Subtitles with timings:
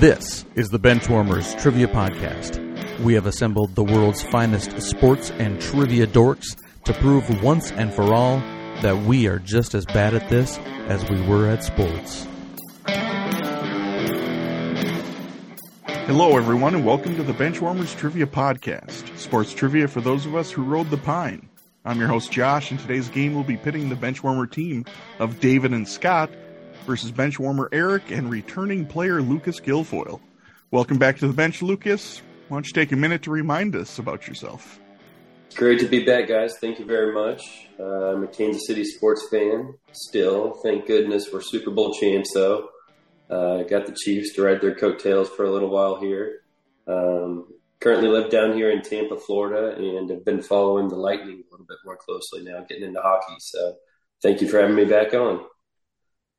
[0.00, 2.60] This is the Benchwarmers Trivia Podcast.
[3.00, 8.14] We have assembled the world's finest sports and trivia dorks to prove once and for
[8.14, 8.38] all
[8.80, 10.56] that we are just as bad at this
[10.86, 12.28] as we were at sports.
[16.06, 20.52] Hello, everyone, and welcome to the Benchwarmers Trivia Podcast, sports trivia for those of us
[20.52, 21.48] who rode the pine.
[21.84, 24.84] I'm your host, Josh, and today's game will be pitting the Benchwarmer team
[25.18, 26.30] of David and Scott
[26.88, 30.20] versus Benchwarmer Eric and returning player Lucas Guilfoil.
[30.70, 32.22] Welcome back to the bench, Lucas.
[32.48, 34.80] Why don't you take a minute to remind us about yourself?
[35.54, 36.54] Great to be back, guys.
[36.58, 37.42] Thank you very much.
[37.78, 40.60] Uh, I'm a Kansas City sports fan still.
[40.62, 42.70] Thank goodness we're Super Bowl champs, though.
[43.28, 46.40] Uh, got the Chiefs to ride their coattails for a little while here.
[46.86, 47.48] Um,
[47.80, 51.66] currently live down here in Tampa, Florida, and have been following the Lightning a little
[51.66, 53.36] bit more closely now, getting into hockey.
[53.40, 53.76] So
[54.22, 55.44] thank you for having me back on.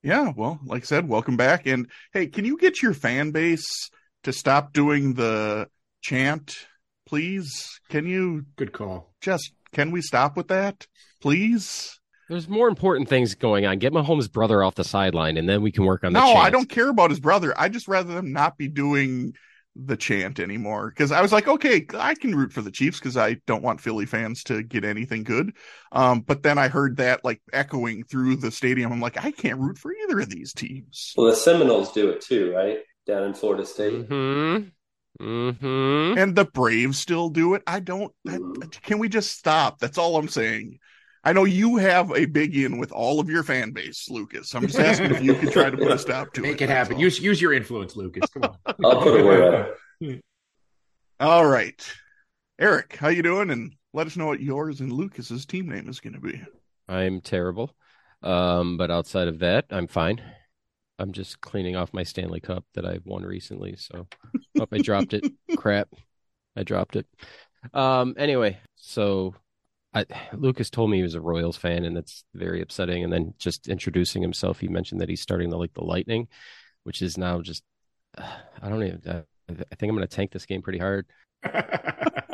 [0.01, 1.65] Yeah, well, like I said, welcome back.
[1.65, 3.89] And hey, can you get your fan base
[4.23, 5.67] to stop doing the
[6.01, 6.67] chant,
[7.05, 7.79] please?
[7.89, 9.13] Can you Good call.
[9.21, 10.87] just can we stop with that,
[11.21, 11.99] please?
[12.29, 13.79] There's more important things going on.
[13.79, 16.19] Get Mahomes' brother off the sideline, and then we can work on the.
[16.19, 17.53] No, I don't care about his brother.
[17.57, 19.33] I just rather them not be doing
[19.85, 23.17] the chant anymore because I was like, okay, I can root for the Chiefs because
[23.17, 25.53] I don't want Philly fans to get anything good.
[25.91, 28.91] Um, but then I heard that like echoing through the stadium.
[28.91, 31.13] I'm like, I can't root for either of these teams.
[31.15, 32.79] Well, the Seminoles do it too, right?
[33.05, 34.09] Down in Florida State.
[34.09, 34.69] Mm-hmm.
[35.21, 36.17] Mm-hmm.
[36.17, 37.63] And the Braves still do it.
[37.67, 38.13] I don't.
[38.25, 39.79] That, can we just stop?
[39.79, 40.79] That's all I'm saying.
[41.29, 44.55] I know you have a big in with all of your fan base, Lucas.
[44.55, 46.47] I'm just asking if you could try to put a stop to it.
[46.47, 46.95] Make it happen.
[46.95, 47.01] all.
[47.01, 48.27] Use use your influence, Lucas.
[48.31, 48.57] Come on.
[48.83, 50.19] I'll put a word out.
[51.19, 51.79] All right,
[52.57, 53.51] Eric, how you doing?
[53.51, 56.41] And let us know what yours and Lucas's team name is going to be.
[56.87, 57.75] I'm terrible,
[58.23, 60.23] um, but outside of that, I'm fine.
[60.97, 63.75] I'm just cleaning off my Stanley Cup that I've won recently.
[63.75, 64.07] So,
[64.59, 65.31] oh, I dropped it.
[65.57, 65.89] Crap,
[66.55, 67.05] I dropped it.
[67.71, 68.15] Um.
[68.17, 69.35] Anyway, so
[69.93, 73.03] I, Lucas told me he was a Royals fan, and that's very upsetting.
[73.03, 76.27] And then just introducing himself, he mentioned that he's starting to like the Lightning,
[76.83, 77.63] which is now just
[78.17, 79.01] I don't even.
[79.05, 81.07] Uh, I think I'm going to tank this game pretty hard.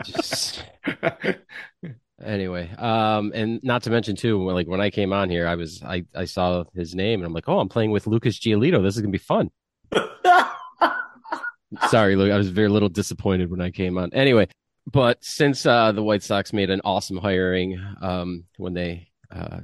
[0.03, 0.65] Just
[2.23, 5.55] anyway, um, and not to mention too, when, like when I came on here, I
[5.55, 8.83] was I I saw his name and I'm like, oh, I'm playing with Lucas Giolito.
[8.83, 9.49] This is gonna be fun.
[11.89, 14.13] Sorry, Luke, I was very little disappointed when I came on.
[14.13, 14.47] Anyway,
[14.85, 19.62] but since uh, the White Sox made an awesome hiring um, when they uh,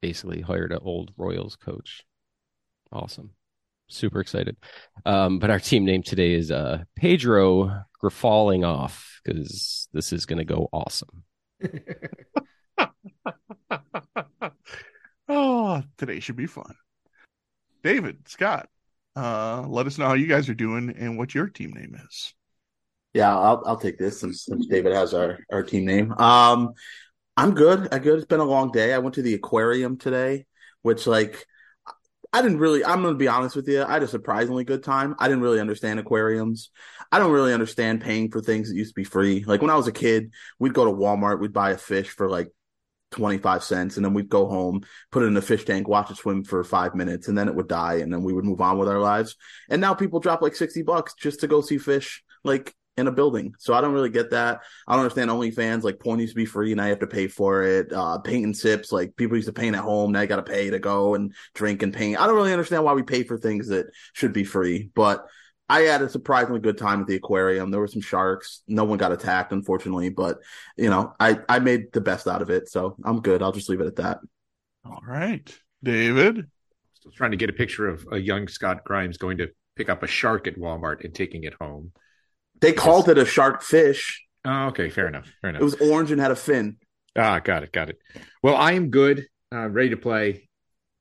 [0.00, 2.04] basically hired an old Royals coach,
[2.90, 3.30] awesome,
[3.88, 4.56] super excited.
[5.04, 10.38] Um, but our team name today is uh, Pedro Falling Off because this is going
[10.38, 11.24] to go awesome.
[15.28, 16.74] oh, today should be fun.
[17.82, 18.68] David, Scott,
[19.16, 22.34] uh, let us know how you guys are doing and what your team name is.
[23.14, 26.12] Yeah, I'll I'll take this since, since David has our, our team name.
[26.12, 26.72] Um,
[27.36, 27.88] I'm good.
[27.92, 28.18] I good.
[28.18, 28.92] It's been a long day.
[28.92, 30.46] I went to the aquarium today,
[30.82, 31.46] which like
[32.32, 32.84] I didn't really.
[32.84, 33.82] I'm gonna be honest with you.
[33.82, 35.14] I had a surprisingly good time.
[35.18, 36.70] I didn't really understand aquariums.
[37.10, 39.44] I don't really understand paying for things that used to be free.
[39.46, 42.30] Like when I was a kid, we'd go to Walmart, we'd buy a fish for
[42.30, 42.48] like
[43.10, 44.80] 25 cents and then we'd go home
[45.10, 47.54] put it in a fish tank watch it swim for five minutes and then it
[47.54, 49.36] would die and then we would move on with our lives
[49.68, 53.12] and now people drop like 60 bucks just to go see fish like in a
[53.12, 56.36] building so i don't really get that i don't understand onlyfans like porn used to
[56.36, 59.36] be free and i have to pay for it uh paint and sips like people
[59.36, 62.20] used to paint at home now you gotta pay to go and drink and paint
[62.20, 65.26] i don't really understand why we pay for things that should be free but
[65.68, 67.70] I had a surprisingly good time at the aquarium.
[67.70, 68.62] There were some sharks.
[68.68, 70.40] No one got attacked, unfortunately, but
[70.76, 73.42] you know, I I made the best out of it, so I'm good.
[73.42, 74.18] I'll just leave it at that.
[74.84, 75.50] All right,
[75.82, 76.46] David.
[76.92, 80.02] Still trying to get a picture of a young Scott Grimes going to pick up
[80.02, 81.92] a shark at Walmart and taking it home.
[82.62, 84.24] They called it a shark fish.
[84.44, 85.26] Oh, okay, fair enough.
[85.40, 85.60] Fair enough.
[85.60, 86.78] It was orange and had a fin.
[87.16, 87.98] Ah, got it, got it.
[88.42, 90.48] Well, I am good, uh, ready to play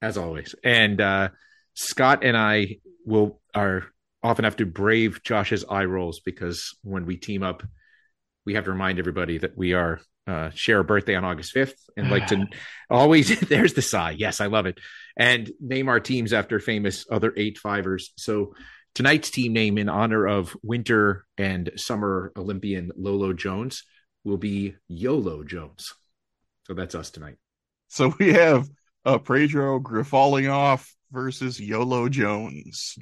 [0.01, 0.55] as always.
[0.63, 1.29] And uh,
[1.75, 3.85] Scott and I will are
[4.23, 7.63] often have to brave Josh's eye rolls because when we team up,
[8.45, 11.73] we have to remind everybody that we are uh, share a birthday on August 5th
[11.97, 12.45] and like to
[12.89, 14.11] always there's the sigh.
[14.11, 14.79] Yes, I love it.
[15.17, 18.11] And name our teams after famous other eight fivers.
[18.17, 18.53] So
[18.93, 23.83] tonight's team name in honor of winter and summer Olympian Lolo Jones
[24.23, 25.93] will be YOLO Jones.
[26.65, 27.37] So that's us tonight.
[27.87, 28.69] So we have
[29.05, 32.97] uh, Pedro off versus YOLO Jones.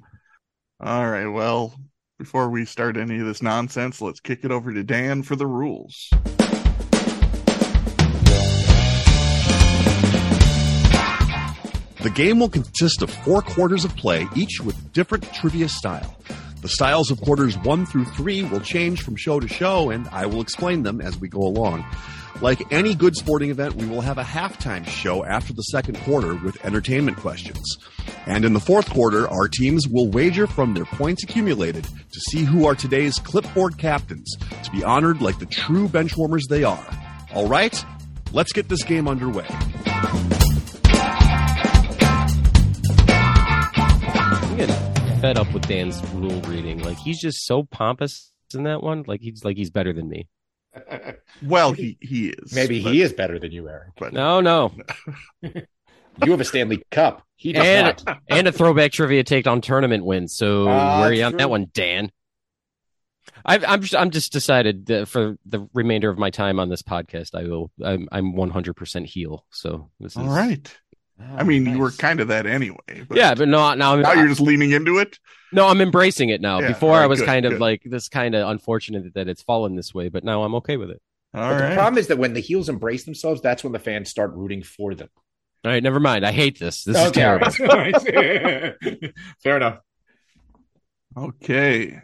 [0.79, 1.27] All right.
[1.27, 1.75] Well,
[2.17, 5.47] before we start any of this nonsense, let's kick it over to Dan for the
[5.47, 6.09] rules.
[12.01, 16.15] The game will consist of four quarters of play, each with different trivia style.
[16.61, 20.25] The styles of quarters one through three will change from show to show, and I
[20.25, 21.85] will explain them as we go along.
[22.41, 26.35] Like any good sporting event, we will have a halftime show after the second quarter
[26.35, 27.77] with entertainment questions.
[28.25, 32.45] And in the fourth quarter, our teams will wager from their points accumulated to see
[32.45, 36.85] who are today's clipboard captains to be honored like the true benchwarmers they are.
[37.33, 37.83] All right,
[38.31, 39.47] let's get this game underway.
[44.61, 46.83] I'm fed up with Dan's rule reading.
[46.83, 49.03] Like he's just so pompous in that one.
[49.07, 50.27] Like he's like he's better than me.
[51.41, 52.53] Well, he he is.
[52.53, 53.91] Maybe but- he is better than you, Eric.
[53.97, 54.73] But No, no.
[56.21, 57.23] You have a Stanley Cup.
[57.37, 58.19] He does And not.
[58.29, 60.35] and a throwback trivia take on tournament wins.
[60.35, 62.11] So Ah, where are you on that one, Dan?
[63.45, 66.81] I've, I'm just, I'm just decided that for the remainder of my time on this
[66.81, 69.45] podcast, I will I'm I'm 100 percent heel.
[69.51, 70.77] So this is all right.
[71.35, 73.03] I mean, you were kind of that anyway.
[73.07, 75.19] But Yeah, but no, now I'm now you're just leaning into it.
[75.51, 76.59] no, I'm embracing it now.
[76.59, 77.61] Yeah, Before all I was good, kind of good.
[77.61, 80.89] like this, kind of unfortunate that it's fallen this way, but now I'm okay with
[80.91, 81.01] it.
[81.33, 84.09] All But the problem is that when the heels embrace themselves, that's when the fans
[84.09, 85.09] start rooting for them.
[85.65, 86.25] All right, never mind.
[86.25, 86.83] I hate this.
[86.85, 87.65] This is Okay, all terrible.
[88.95, 89.13] right.
[89.43, 89.79] Fair enough.
[91.17, 92.01] Okay.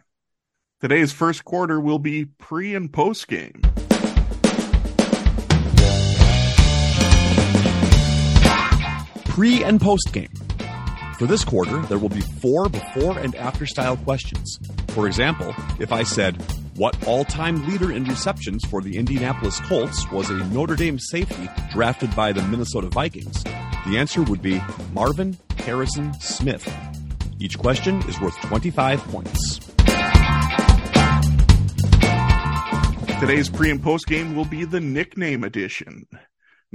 [0.82, 3.62] Today's first quarter will be pre and post game.
[9.36, 10.32] Pre and post game.
[11.20, 14.58] For this quarter, there will be four before and after style questions.
[14.90, 16.42] For example, if I said,
[16.78, 21.50] What all time leader in receptions for the Indianapolis Colts was a Notre Dame safety
[21.70, 23.44] drafted by the Minnesota Vikings?
[23.44, 24.62] The answer would be
[24.94, 26.74] Marvin Harrison Smith.
[27.38, 29.60] Each question is worth 25 points.
[33.20, 36.08] Today's pre and post game will be the nickname edition.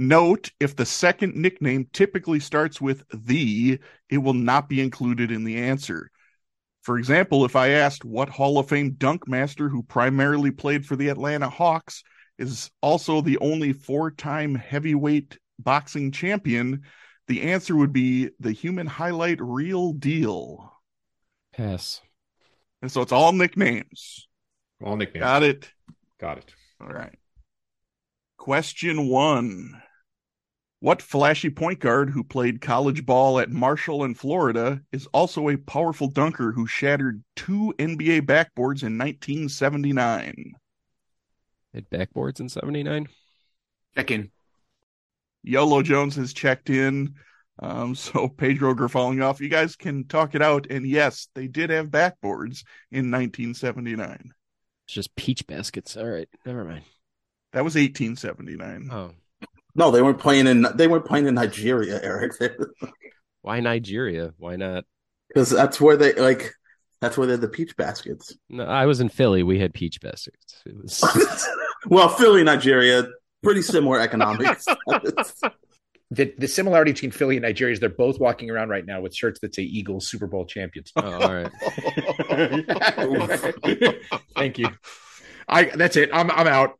[0.00, 5.44] Note if the second nickname typically starts with the, it will not be included in
[5.44, 6.11] the answer.
[6.81, 10.97] For example, if I asked what Hall of Fame dunk master who primarily played for
[10.97, 12.02] the Atlanta Hawks
[12.38, 16.81] is also the only four time heavyweight boxing champion,
[17.26, 20.73] the answer would be the human highlight real deal.
[21.52, 22.00] Pass.
[22.81, 24.26] And so it's all nicknames.
[24.82, 25.25] All nicknames.
[25.25, 25.70] Got it.
[26.19, 26.55] Got it.
[26.81, 27.19] All right.
[28.38, 29.82] Question one.
[30.81, 35.59] What flashy point guard who played college ball at Marshall in Florida is also a
[35.59, 40.55] powerful dunker who shattered two NBA backboards in 1979?
[41.75, 43.09] Hit backboards in '79.
[43.94, 44.31] Check in.
[45.43, 47.15] Yolo Jones has checked in.
[47.59, 49.41] Um, so Pedro falling off.
[49.41, 50.67] You guys can talk it out.
[50.71, 54.33] And yes, they did have backboards in 1979.
[54.87, 55.97] It's just peach baskets.
[55.97, 56.85] All right, never mind.
[57.53, 58.91] That was 1879.
[58.91, 59.12] Oh,
[59.75, 62.33] No, they weren't playing in they weren't playing in Nigeria, Eric.
[63.43, 64.33] why Nigeria?
[64.39, 64.85] Why not?
[65.29, 66.53] Because that's where they like
[67.01, 68.37] that's where they're the peach baskets.
[68.49, 69.43] No, I was in Philly.
[69.43, 70.63] We had peach baskets.
[70.67, 71.03] It was
[71.87, 73.07] well, Philly, Nigeria,
[73.43, 74.67] pretty similar economics.
[76.13, 79.15] The, the similarity between Philly and Nigeria is they're both walking around right now with
[79.15, 80.91] shirts that say Eagles Super Bowl champions.
[80.97, 81.53] oh, all right.
[84.35, 84.69] Thank you.
[85.49, 86.11] I that's it.
[86.13, 86.79] I'm I'm out.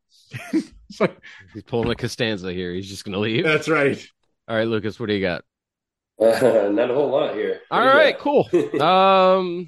[0.97, 1.07] So-
[1.53, 2.73] He's pulling a Costanza here.
[2.73, 3.43] He's just gonna leave.
[3.43, 4.05] that's right.
[4.47, 4.99] All right, Lucas.
[4.99, 5.43] What do you got?
[6.19, 7.61] Uh, not a whole lot here.
[7.71, 8.19] What All do you right, got?
[8.19, 8.49] cool.
[8.81, 9.67] Um,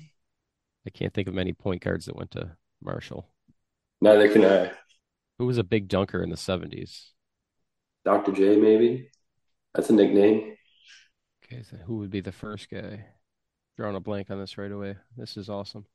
[0.85, 3.27] I can't think of many point guards that went to Marshall.
[4.01, 4.71] Neither can I.
[5.39, 7.11] Who was a big dunker in the '70s?
[8.05, 8.33] Dr.
[8.33, 9.09] J, maybe?
[9.73, 10.55] That's a nickname.
[11.45, 13.05] Okay, so who would be the first guy?
[13.77, 14.97] Drawing a blank on this right away.
[15.17, 15.85] This is awesome.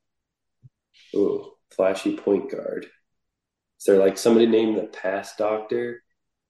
[1.15, 2.87] Ooh, flashy point guard.
[3.79, 6.03] Is there like somebody named the Pass Doctor?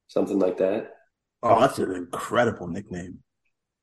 [0.08, 0.94] Something like that?
[1.44, 3.20] oh, that's an incredible nickname.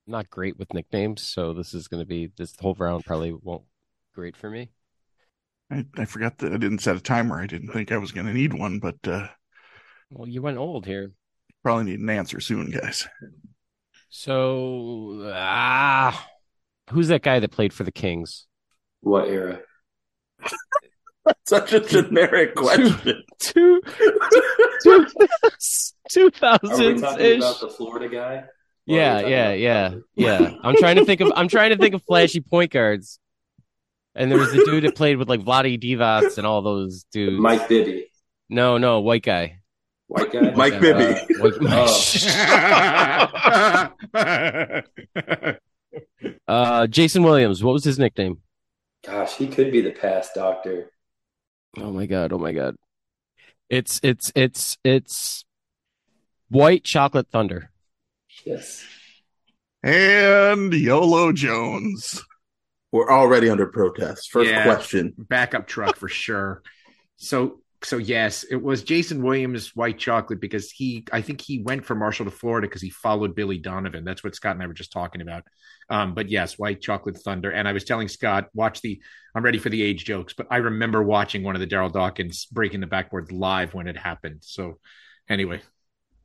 [0.07, 3.65] Not great with nicknames, so this is going to be this whole round probably won't
[4.15, 4.71] great for me.
[5.71, 7.41] I, I forgot that I didn't set a timer.
[7.41, 9.29] I didn't think I was going to need one, but uh,
[10.11, 11.13] Well, you went old here.
[11.63, 13.07] probably need an answer soon, guys.
[14.09, 16.29] So ah,
[16.91, 18.47] who's that guy that played for the Kings?
[19.01, 19.61] What era?
[21.47, 23.23] Such a generic question.
[23.39, 23.81] Two,
[24.83, 25.07] two,
[26.11, 27.39] two Are we talking ish.
[27.39, 28.35] about the Florida guy?
[28.35, 28.49] Or are
[28.87, 30.51] Yeah, yeah, about- yeah, yeah.
[30.63, 33.19] I'm trying to think of I'm trying to think of flashy point guards.
[34.15, 37.39] And there was the dude that played with like Vlade Divac and all those dudes.
[37.41, 38.07] Mike Bibby.
[38.49, 39.59] No, no, white guy.
[40.07, 40.53] White guy?
[40.53, 41.21] Mike Uh, Bibby.
[44.15, 44.83] Oh.
[46.49, 47.63] uh, Jason Williams.
[47.63, 48.39] What was his nickname?
[49.05, 50.91] Gosh, he could be the pass Doctor.
[51.79, 52.33] Oh my god!
[52.33, 52.77] Oh my god!
[53.69, 55.45] It's it's it's it's
[56.49, 57.71] White Chocolate Thunder.
[58.45, 58.85] Yes.
[59.83, 62.23] And YOLO Jones.
[62.93, 64.31] We're already under protest.
[64.31, 64.65] First Yeah.
[64.65, 65.15] question.
[65.19, 66.63] backup truck for sure.
[67.17, 71.85] So so yes, it was Jason Williams white chocolate because he I think he went
[71.85, 74.05] from Marshall to Florida because he followed Billy Donovan.
[74.05, 75.45] That's what Scott and I were just talking about.
[75.89, 77.51] Um, but yes, white chocolate thunder.
[77.51, 79.01] And I was telling Scott, watch the
[79.35, 82.47] I'm ready for the age jokes, but I remember watching one of the Daryl Dawkins
[82.47, 84.39] breaking the backboard live when it happened.
[84.41, 84.79] So
[85.29, 85.61] anyway,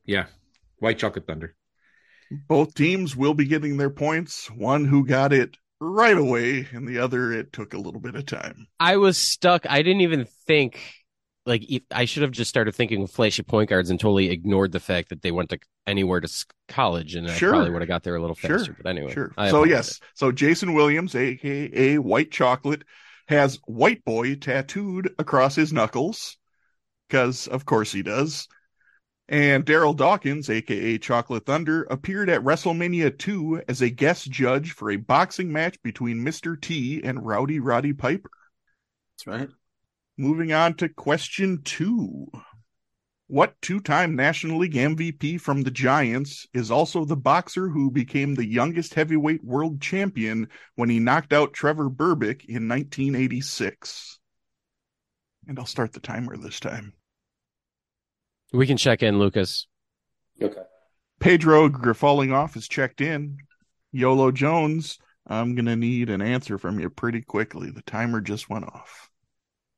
[0.04, 0.26] yeah,
[0.78, 1.54] white chocolate thunder.
[2.48, 4.50] Both teams will be getting their points.
[4.50, 8.24] One who got it right away, and the other it took a little bit of
[8.24, 8.66] time.
[8.80, 9.66] I was stuck.
[9.68, 10.80] I didn't even think
[11.46, 14.80] like I should have just started thinking of flashy point guards and totally ignored the
[14.80, 17.50] fact that they went to anywhere to college, and Sure.
[17.50, 18.58] I probably would have got there a little Sure.
[18.58, 18.76] faster.
[18.80, 19.32] But anyway, Sure.
[19.36, 19.70] So apologize.
[19.70, 22.84] yes, so Jason Williams, aka White Chocolate,
[23.28, 26.36] has White Boy tattooed across his knuckles,
[27.08, 28.46] because of course he does.
[29.28, 34.90] And Daryl Dawkins, aka Chocolate Thunder, appeared at WrestleMania 2 as a guest judge for
[34.90, 36.60] a boxing match between Mr.
[36.60, 38.30] T and Rowdy Roddy Piper.
[39.16, 39.48] That's right.
[40.18, 42.26] Moving on to question two.
[43.28, 48.34] What two time National League MVP from the Giants is also the boxer who became
[48.34, 54.18] the youngest heavyweight world champion when he knocked out Trevor Berbick in 1986?
[55.48, 56.92] And I'll start the timer this time.
[58.52, 59.66] we can check in, Lucas.
[60.40, 60.62] Okay.
[61.18, 63.38] Pedro Grifalling off is checked in.
[63.92, 67.70] YOLO Jones, I'm going to need an answer from you pretty quickly.
[67.70, 69.08] The timer just went off.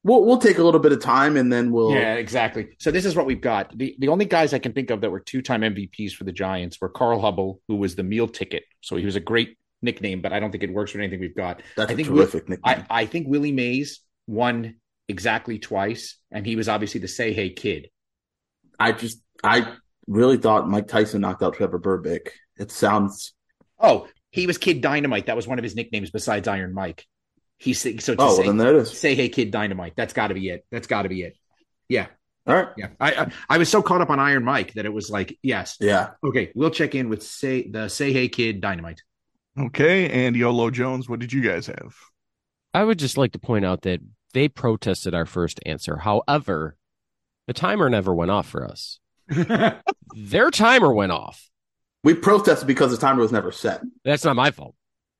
[0.04, 1.92] We'll we'll take a little bit of time and then we'll.
[1.92, 2.68] Yeah, exactly.
[2.78, 3.76] So this is what we've got.
[3.76, 6.32] The the only guys I can think of that were two time MVPs for the
[6.32, 8.64] Giants were Carl Hubbell, who was the meal ticket.
[8.82, 11.34] So he was a great nickname, but I don't think it works with anything we've
[11.34, 11.62] got.
[11.76, 12.86] That's I think terrific I, nickname.
[12.90, 14.76] I think Willie Mays won
[15.08, 17.88] exactly twice, and he was obviously the say hey kid.
[18.78, 19.74] I just I
[20.06, 22.28] really thought Mike Tyson knocked out Trevor Berbick.
[22.58, 23.34] It sounds
[23.78, 25.26] Oh, he was Kid Dynamite.
[25.26, 27.04] That was one of his nicknames besides Iron Mike.
[27.64, 28.96] He's saying so to oh well, say, then there it is.
[28.98, 29.94] say hey kid Dynamite.
[29.96, 30.64] That's got to be it.
[30.70, 31.36] That's got to be it.
[31.88, 32.06] Yeah,
[32.46, 32.68] All right.
[32.76, 32.88] yeah.
[33.00, 35.76] I, I I was so caught up on Iron Mike that it was like yes.
[35.80, 36.10] Yeah.
[36.24, 39.02] Okay, we'll check in with say the say hey kid Dynamite.
[39.58, 40.08] Okay.
[40.26, 41.94] And YOLO Jones, what did you guys have?
[42.72, 44.00] I would just like to point out that
[44.32, 45.96] they protested our first answer.
[45.98, 46.76] However,
[47.46, 48.98] the timer never went off for us.
[50.16, 51.48] Their timer went off.
[52.02, 53.80] We protested because the timer was never set.
[54.04, 54.74] That's not my fault.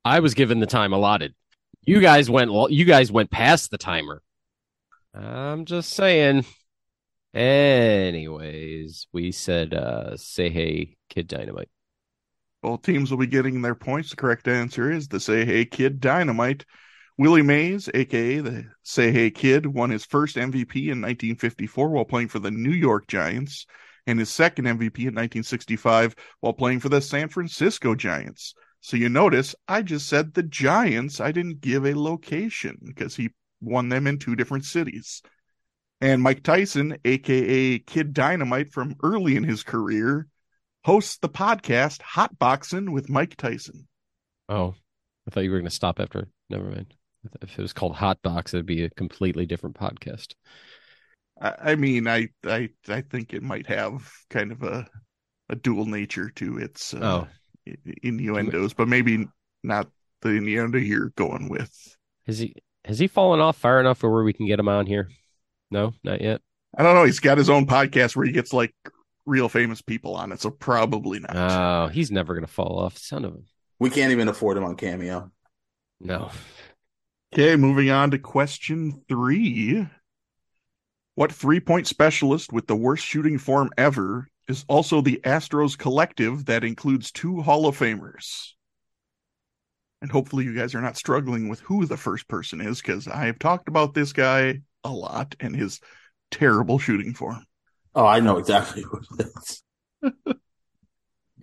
[0.05, 1.35] I was given the time allotted.
[1.87, 4.23] You guys went you guys went past the timer.
[5.15, 6.45] I'm just saying.
[7.35, 11.69] Anyways, we said uh say hey kid dynamite.
[12.65, 14.09] Both teams will be getting their points.
[14.09, 16.65] The correct answer is the Say Hey Kid Dynamite.
[17.19, 22.29] Willie Mays, aka the Say Hey Kid, won his first MVP in 1954 while playing
[22.29, 23.67] for the New York Giants,
[24.07, 28.55] and his second MVP in 1965 while playing for the San Francisco Giants.
[28.85, 31.19] So you notice I just said the Giants.
[31.19, 33.31] I didn't give a location because he
[33.63, 35.23] won them in two different cities.
[36.03, 40.27] And Mike Tyson, aka Kid Dynamite from early in his career,
[40.85, 43.89] hosts the podcast Hot Boxing with Mike Tyson.
[44.51, 44.75] Oh,
[45.27, 46.29] I thought you were going to stop after.
[46.51, 46.93] Never mind.
[47.41, 50.35] If it was called Hot Box, it'd be a completely different podcast.
[51.41, 54.87] I, I mean, I, I I think it might have kind of a
[55.49, 57.29] a dual nature to its uh, Oh.
[57.69, 59.27] I- innuendos, but maybe
[59.63, 59.89] not
[60.23, 61.97] the innuendo you're going with.
[62.27, 62.55] Has he
[62.85, 65.09] has he fallen off far enough for where we can get him on here?
[65.71, 66.41] No, not yet.
[66.77, 67.05] I don't know.
[67.05, 68.75] He's got his own podcast where he gets like
[69.27, 71.35] real famous people on it, so probably not.
[71.37, 72.99] Oh, he's never going to fall off.
[72.99, 73.39] Son of a
[73.79, 75.31] We can't even afford him on Cameo.
[76.01, 76.31] no.
[77.33, 79.87] Okay, moving on to question three.
[81.17, 86.47] What three point specialist with the worst shooting form ever is also the Astros collective
[86.47, 88.51] that includes two Hall of Famers?
[90.03, 93.27] And hopefully, you guys are not struggling with who the first person is because I
[93.27, 95.81] have talked about this guy a lot and his
[96.31, 97.45] terrible shooting form.
[97.95, 99.63] Oh, I know exactly who it is.
[100.27, 100.33] All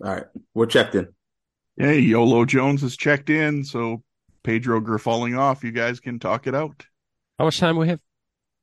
[0.00, 0.24] right.
[0.54, 1.08] We're checked in.
[1.76, 4.02] Hey, YOLO Jones is checked in, so
[4.44, 5.64] Pedro falling off.
[5.64, 6.86] You guys can talk it out.
[7.38, 8.00] How much time we have?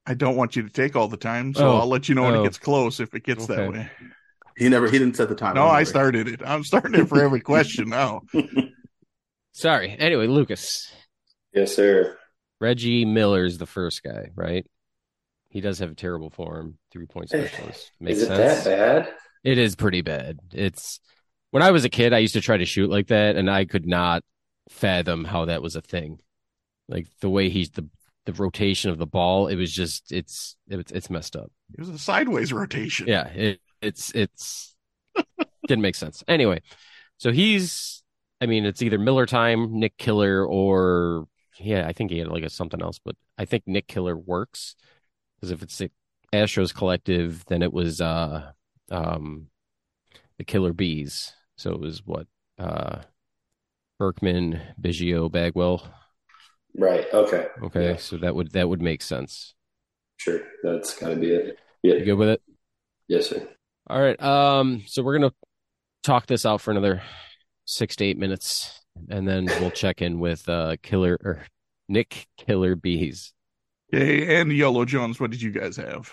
[0.05, 2.23] I don't want you to take all the time, so Oh, I'll let you know
[2.23, 2.41] when oh.
[2.41, 3.89] it gets close if it gets that way.
[4.59, 5.55] He never he didn't set the time.
[5.55, 6.41] No, I started it.
[6.45, 8.21] I'm starting it for every question now.
[9.53, 9.95] Sorry.
[9.97, 10.91] Anyway, Lucas.
[11.53, 12.17] Yes, sir.
[12.61, 14.65] Reggie Miller's the first guy, right?
[15.49, 17.91] He does have a terrible form, three point eh, specialist.
[17.99, 18.63] Makes Is it sense.
[18.65, 19.13] that bad?
[19.43, 20.39] It is pretty bad.
[20.53, 20.99] It's
[21.51, 23.65] when I was a kid, I used to try to shoot like that, and I
[23.65, 24.23] could not
[24.69, 26.19] fathom how that was a thing.
[26.87, 27.87] Like the way he's the
[28.25, 31.51] the rotation of the ball, it was just it's it's it's messed up.
[31.73, 33.07] It was a sideways rotation.
[33.07, 34.75] Yeah, it, it's it's
[35.67, 36.23] didn't make sense.
[36.27, 36.61] Anyway,
[37.17, 38.03] so he's
[38.41, 41.27] I mean, it's either Miller time, Knick Killer, or
[41.59, 44.75] yeah, I think he had like a something else, but I think Knick Killer works
[45.37, 45.91] because if it's the
[46.33, 48.51] Astros collective, then it was uh
[48.91, 49.47] um
[50.37, 51.33] the Killer Bees.
[51.57, 52.27] So it was what
[52.59, 53.01] uh
[53.99, 55.83] Berkman, Biggio, Bagwell.
[56.75, 57.05] Right.
[57.13, 57.47] Okay.
[57.61, 59.53] Okay, Yeah, so that would that would make sense.
[60.17, 60.41] sure.
[60.63, 61.57] That's got to be it.
[61.83, 61.95] Yeah.
[61.95, 62.41] You good with it?
[63.07, 63.47] Yes, sir.
[63.89, 64.21] All right.
[64.21, 65.33] Um, so we're gonna
[66.03, 67.01] talk this out for another
[67.65, 71.45] six to eight minutes, and then we'll check in with uh Killer or
[71.87, 73.33] Knick Killer Bees.
[73.91, 76.11] Okay, and Yellow Jones, what did you guys have?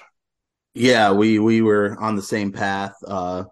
[0.75, 2.95] Yeah, we we were on the same path.
[3.07, 3.45] Uh,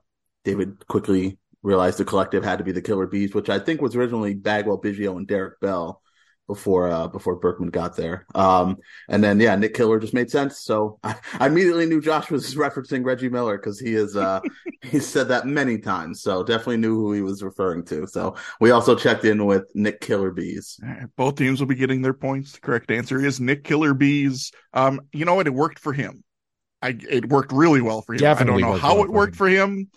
[0.44, 3.94] David quickly realized the collective had to be the Killer Bees, which I think was
[3.94, 6.00] originally Bagwell, Biggio, and Derek Bell
[6.46, 8.26] before uh, before Berkman got there.
[8.34, 8.76] Um,
[9.08, 10.60] and then yeah, Knick Killer just made sense.
[10.60, 14.40] So I, I immediately knew Josh was referencing Reggie Miller because he is uh,
[14.82, 16.22] he said that many times.
[16.22, 18.06] So definitely knew who he was referring to.
[18.06, 20.78] So we also checked in with Knick Killer Bees.
[20.82, 22.52] All right, Both teams will be getting their points.
[22.52, 24.52] The correct answer is Knick Killer Bees.
[24.72, 25.46] Um, you know what?
[25.46, 26.22] It worked for him.
[26.82, 28.18] I it worked really well for him.
[28.18, 29.38] Definitely I don't know how well it for worked him.
[29.38, 29.90] for him,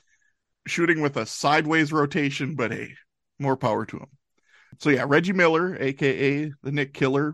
[0.65, 2.93] shooting with a sideways rotation, but hey,
[3.39, 4.07] more power to him.
[4.79, 7.33] So yeah, Reggie Miller, aka the Knick Killer,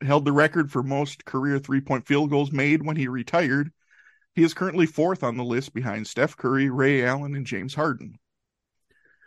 [0.00, 3.70] held the record for most career three-point field goals made when he retired.
[4.34, 8.18] He is currently fourth on the list behind Steph Curry, Ray Allen, and James Harden.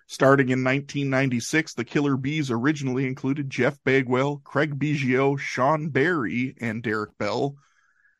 [0.08, 6.82] Starting in 1996, the Killer Bees originally included Jeff Bagwell, Craig Biggio, Sean Berry, and
[6.82, 7.56] Derek Bell.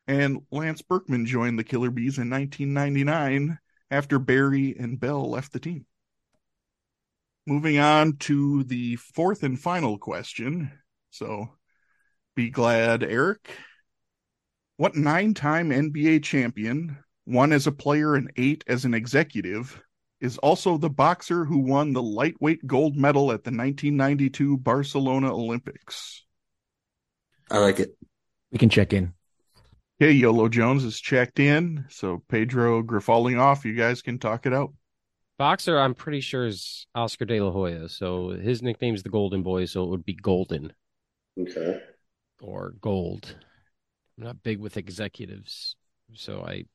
[0.06, 3.58] And Lance Berkman joined the Killer Bees in 1999
[3.90, 5.84] after Berry and Bell left the team.
[7.46, 10.70] Moving on to the fourth and final question.
[11.10, 11.48] So
[12.36, 13.50] be glad, Eric.
[14.76, 19.82] What nine time NBA champion, one as a player and eight as an executive,
[20.20, 26.24] is also the boxer who won the lightweight gold medal at the 1992 Barcelona Olympics?
[27.50, 27.96] I like it.
[28.52, 29.12] We can check in.
[30.00, 31.84] Okay, Yolo Jones is checked in.
[31.90, 33.64] So Pedro Grifalling off.
[33.64, 34.72] You guys can talk it out.
[35.42, 39.64] Boxer, I'm pretty sure is Oscar De La Hoya, so his nickname's the Golden Boy,
[39.64, 40.72] so it would be Golden
[41.36, 41.80] Okay.
[42.40, 43.34] or Gold.
[44.16, 45.74] I'm not big with executives,
[46.14, 46.66] so I.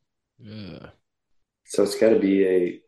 [0.46, 0.88] Uh,
[1.64, 2.82] So it's got to be a,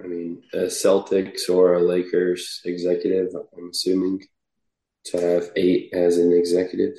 [0.00, 3.30] I mean, a Celtics or a Lakers executive.
[3.58, 4.22] I'm assuming
[5.06, 6.94] to have eight as an executive.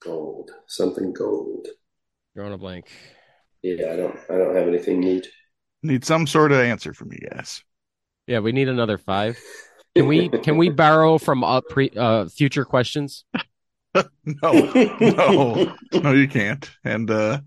[0.00, 1.66] Gold, something gold.
[2.36, 2.86] drawing a blank.
[3.62, 5.26] Yeah, I don't, I don't have anything neat.
[5.84, 7.62] Need some sort of answer from you guys.
[8.26, 9.38] Yeah, we need another five.
[9.94, 13.24] Can we can we borrow from uh, pre, uh, future questions?
[14.24, 14.50] No,
[15.00, 16.68] no, no, you can't.
[16.82, 17.42] And uh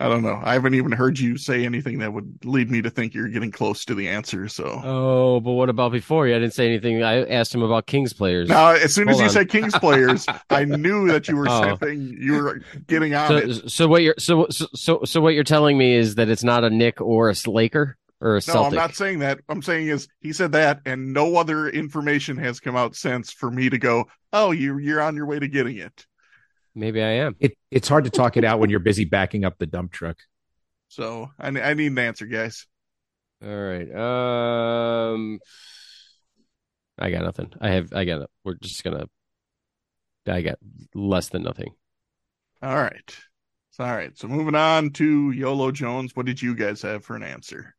[0.00, 0.40] I don't know.
[0.42, 3.52] I haven't even heard you say anything that would lead me to think you're getting
[3.52, 4.48] close to the answer.
[4.48, 6.26] So Oh, but what about before?
[6.26, 7.02] I didn't say anything.
[7.04, 8.48] I asked him about Kings players.
[8.48, 9.32] now, as soon as Hold you on.
[9.32, 11.76] said Kings players, I knew that you were Oh.
[11.80, 13.70] saying you were getting on So, it.
[13.70, 16.64] so what you're so so so so what you're telling me is that it's not
[16.64, 18.72] a Knick or a Laker or a No, Celtic.
[18.72, 19.40] I'm not saying that.
[19.48, 23.48] I'm saying is he said that, and no other information has come out since for
[23.50, 24.06] me to go.
[24.32, 26.04] Oh, you you're on your way to getting it.
[26.74, 27.36] Maybe I am.
[27.38, 30.18] It it's hard to talk it out when you're busy backing up the dump truck.
[30.88, 32.66] So I I need an answer, guys.
[33.44, 33.90] All right.
[33.94, 35.38] Um,
[36.98, 37.52] I got nothing.
[37.60, 37.92] I have.
[37.92, 38.28] I got.
[38.44, 39.06] We're just gonna.
[40.26, 40.58] I got
[40.94, 41.74] less than nothing.
[42.62, 43.16] All right.
[43.78, 44.16] All right.
[44.16, 46.14] So moving on to YOLO Jones.
[46.14, 47.74] What did you guys have for an answer?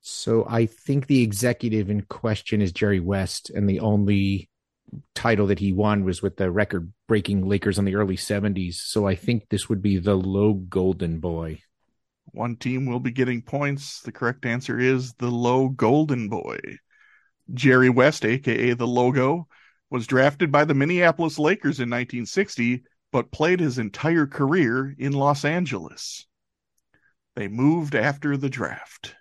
[0.00, 4.48] So I think the executive in question is Jerry West, and the only
[5.14, 8.74] title that he won was with the record-breaking Lakers in the early '70s.
[8.74, 11.60] So I think this would be the Logo Golden Boy.
[12.32, 14.00] One team will be getting points.
[14.02, 16.58] The correct answer is the logo golden boy.
[17.52, 19.48] Jerry West, aka the logo,
[19.90, 25.44] was drafted by the Minneapolis Lakers in 1960, but played his entire career in Los
[25.44, 26.26] Angeles.
[27.34, 29.16] They moved after the draft.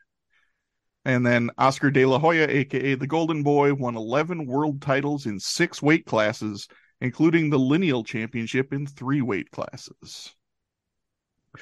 [1.10, 5.40] And then Oscar De La Hoya, aka the Golden Boy, won 11 world titles in
[5.40, 6.68] six weight classes,
[7.02, 10.36] including the lineal championship in three weight classes.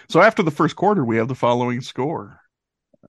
[0.09, 2.41] So after the first quarter, we have the following score.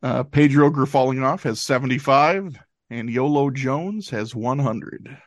[0.01, 2.57] Uh, Pedro Grifalinoff has 75,
[2.89, 5.19] and Yolo Jones has 100.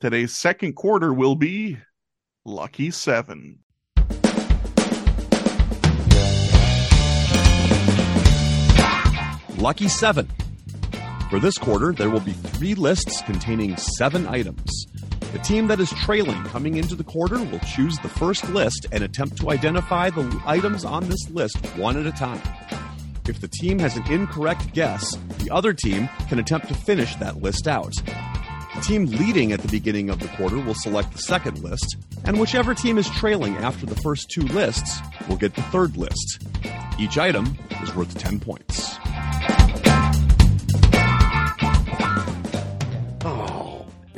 [0.00, 1.78] Today's second quarter will be
[2.44, 3.60] Lucky Seven.
[9.58, 10.28] Lucky 7.
[11.30, 14.70] For this quarter, there will be three lists containing seven items.
[15.32, 19.02] The team that is trailing coming into the quarter will choose the first list and
[19.02, 22.42] attempt to identify the items on this list one at a time.
[23.26, 27.40] If the team has an incorrect guess, the other team can attempt to finish that
[27.40, 27.94] list out.
[28.74, 32.38] The team leading at the beginning of the quarter will select the second list, and
[32.38, 36.46] whichever team is trailing after the first two lists will get the third list.
[36.98, 38.95] Each item is worth 10 points.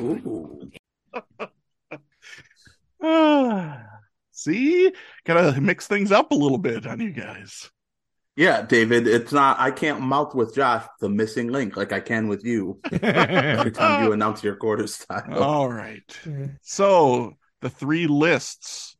[0.09, 0.71] Ooh.
[4.33, 4.93] See,
[5.25, 7.71] gotta mix things up a little bit on you guys.
[8.37, 9.59] Yeah, David, it's not.
[9.59, 14.05] I can't mouth with Josh the missing link like I can with you every time
[14.05, 15.43] you announce your quarter style.
[15.43, 16.17] All right.
[16.63, 18.97] So the three lists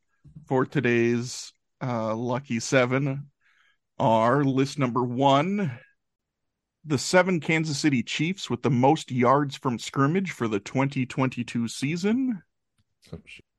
[0.49, 3.31] for today's uh, lucky seven
[4.01, 5.79] are list number one,
[6.89, 12.43] the seven Kansas City Chiefs with the most yards from scrimmage for the 2022 season.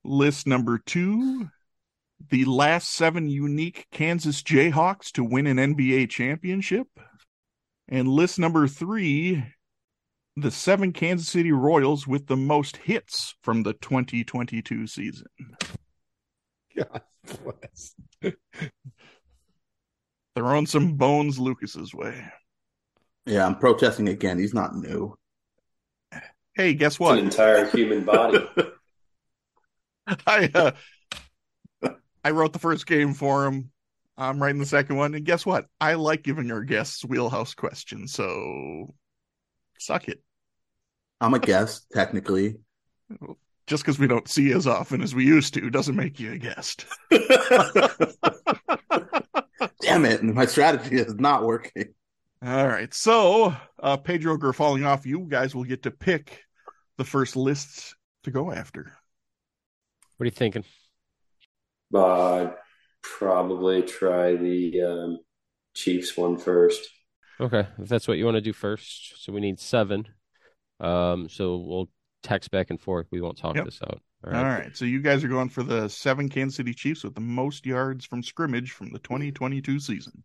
[0.03, 1.47] List number two,
[2.29, 6.87] the last seven unique Kansas Jayhawks to win an NBA championship.
[7.87, 9.43] And list number three,
[10.35, 15.27] the seven Kansas City Royals with the most hits from the 2022 season.
[16.75, 17.01] God
[17.43, 18.33] bless.
[20.35, 22.25] Throwing some bones Lucas's way.
[23.25, 24.39] Yeah, I'm protesting again.
[24.39, 25.15] He's not new.
[26.55, 27.17] Hey, guess It's what?
[27.17, 28.39] an entire human body.
[30.27, 30.71] I uh,
[32.23, 33.71] I wrote the first game for him.
[34.17, 35.67] I'm writing the second one, and guess what?
[35.79, 38.93] I like giving our guests wheelhouse questions, so
[39.77, 40.21] suck it.
[41.21, 42.55] I'm a guest, technically.
[43.67, 46.37] Just because we don't see as often as we used to doesn't make you a
[46.37, 46.85] guest.
[49.81, 50.23] Damn it.
[50.23, 51.93] My strategy is not working.
[52.41, 55.05] All right, so uh, Pedro Gr falling off.
[55.05, 56.43] You guys will get to pick
[56.97, 58.93] the first lists to go after.
[60.17, 60.63] What are you thinking?
[61.93, 62.51] Uh,
[63.01, 65.19] probably try the um,
[65.73, 66.81] Chiefs one first.
[67.41, 69.21] Okay, if that's what you want to do first.
[69.23, 70.07] So we need seven.
[70.79, 71.89] Um, so we'll
[72.23, 73.07] text back and forth.
[73.11, 73.65] We won't talk Yep.
[73.65, 74.01] this out.
[74.25, 74.39] All right.
[74.39, 74.75] All right.
[74.77, 78.05] so you guys are going for the seven Kansas City Chiefs with the most yards
[78.05, 80.23] from scrimmage from the 2022 season.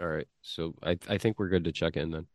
[0.00, 0.28] All right.
[0.42, 2.26] So I I think we're good to check in then.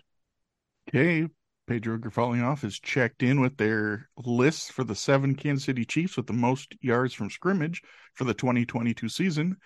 [0.90, 1.28] Okay,
[1.68, 6.28] Pedro Grafalioff is checked in with their lists for the seven Kansas City Chiefs with
[6.28, 7.82] the most yards from scrimmage
[8.16, 9.58] for the 2022 season.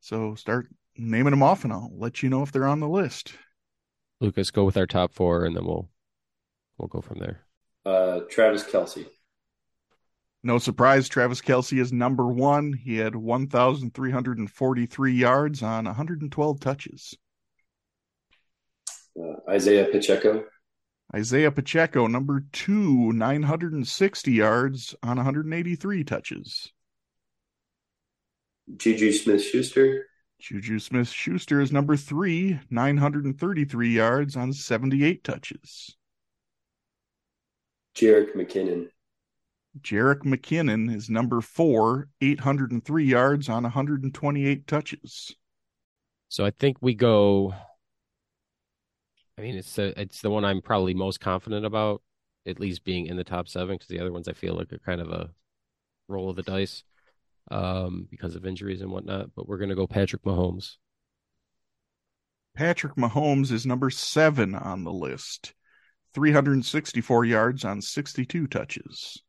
[0.00, 3.34] So start naming them off, and I'll let you know if they're on the list.
[4.20, 5.88] Lucas, go with our top four, and then we'll
[6.78, 7.42] we'll go from there.
[7.84, 9.06] Uh, Travis Kelce.
[10.42, 12.72] No surprise, Travis Kelce is number one.
[12.72, 17.16] He had 1,343 yards on 112 touches.
[19.18, 20.44] Uh, Isaiah Pacheco.
[21.14, 26.72] Isaiah Pacheco, number two, 960 yards on 183 touches.
[28.76, 30.06] Juju Smith Schuster.
[30.40, 35.96] Juju Smith Schuster is number three, 933 yards on 78 touches.
[37.96, 38.88] Jerick McKinnon.
[39.80, 45.34] Jerick McKinnon is number four, 803 yards on 128 touches.
[46.28, 47.54] So I think we go.
[49.38, 52.02] I mean, it's the it's the one I'm probably most confident about,
[52.46, 54.78] at least being in the top seven, because the other ones I feel like are
[54.78, 55.30] kind of a
[56.08, 56.84] roll of the dice,
[57.50, 59.30] um, because of injuries and whatnot.
[59.34, 60.76] But we're gonna go Patrick Mahomes.
[62.54, 65.52] Patrick Mahomes is number seven on the list,
[66.14, 69.22] 364 yards on 62 touches.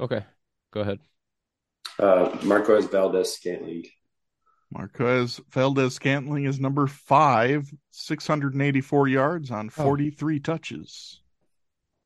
[0.00, 0.24] Okay,
[0.72, 0.98] go ahead.
[1.98, 3.84] Uh, Marquez Valdes Scantling.
[4.70, 11.20] Marquez Valdes Scantling is number five, 684 yards on 43 touches.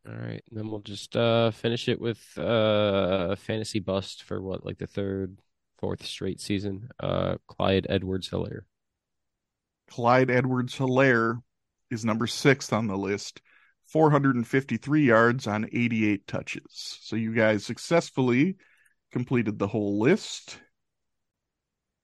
[0.06, 4.40] All right, and then we'll just uh finish it with uh a fantasy bust for
[4.40, 5.38] what, like the third,
[5.78, 6.88] fourth straight season.
[6.98, 8.62] Uh, Clyde Edwards Helaire.
[9.90, 11.42] Clyde Edwards Helaire
[11.90, 13.42] is number six on the list,
[13.88, 16.98] 453 yards on 88 touches.
[17.02, 18.56] So you guys successfully
[19.10, 20.58] completed the whole list.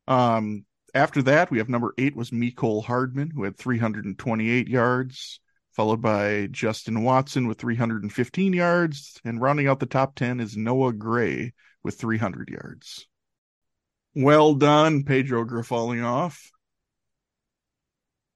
[0.08, 5.38] Um, after that, we have number eight was Mecole Hardman, who had 328 yards,
[5.72, 10.94] followed by Justin Watson with 315 yards, and rounding out the top 10 is Noah
[10.94, 11.52] Gray
[11.84, 13.06] with 300 yards.
[14.14, 16.38] Well done, Pedro Grafalioff.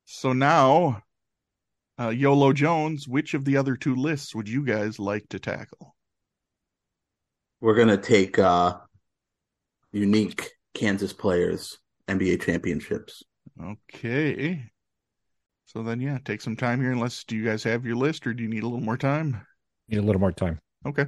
[0.04, 1.02] So now,
[1.98, 5.96] uh, YOLO Jones, which of the other two lists would you guys like to tackle?
[7.62, 8.76] We're gonna take uh
[9.92, 13.22] unique Kansas players NBA championships.
[13.60, 14.64] Okay.
[15.66, 16.92] So then, yeah, take some time here.
[16.92, 19.46] Unless, do you guys have your list or do you need a little more time?
[19.88, 20.58] Need a little more time.
[20.86, 21.06] Okay.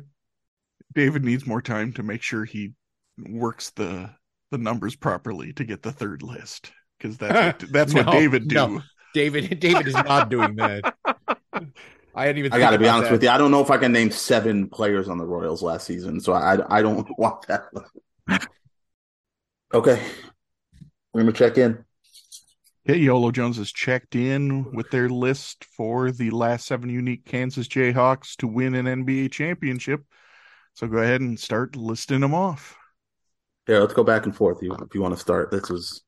[0.94, 2.72] David needs more time to make sure he
[3.18, 4.10] works the
[4.50, 8.54] the numbers properly to get the third list because that's what, that's what David do.
[8.54, 8.82] no.
[9.14, 10.94] David David is not doing that.
[12.16, 12.52] I hadn't even.
[12.52, 13.28] I got to be honest with you.
[13.30, 16.32] I don't know if I can name seven players on the Royals last season, so
[16.32, 17.64] I I don't want that.
[19.72, 20.02] Okay,
[21.12, 21.84] we're gonna check in.
[22.86, 27.66] Okay, Yolo Jones has checked in with their list for the last seven unique Kansas
[27.66, 30.04] Jayhawks to win an NBA championship.
[30.74, 32.76] So go ahead and start listing them off.
[33.66, 34.62] Yeah, let's go back and forth.
[34.62, 36.02] You, if you want to start, this was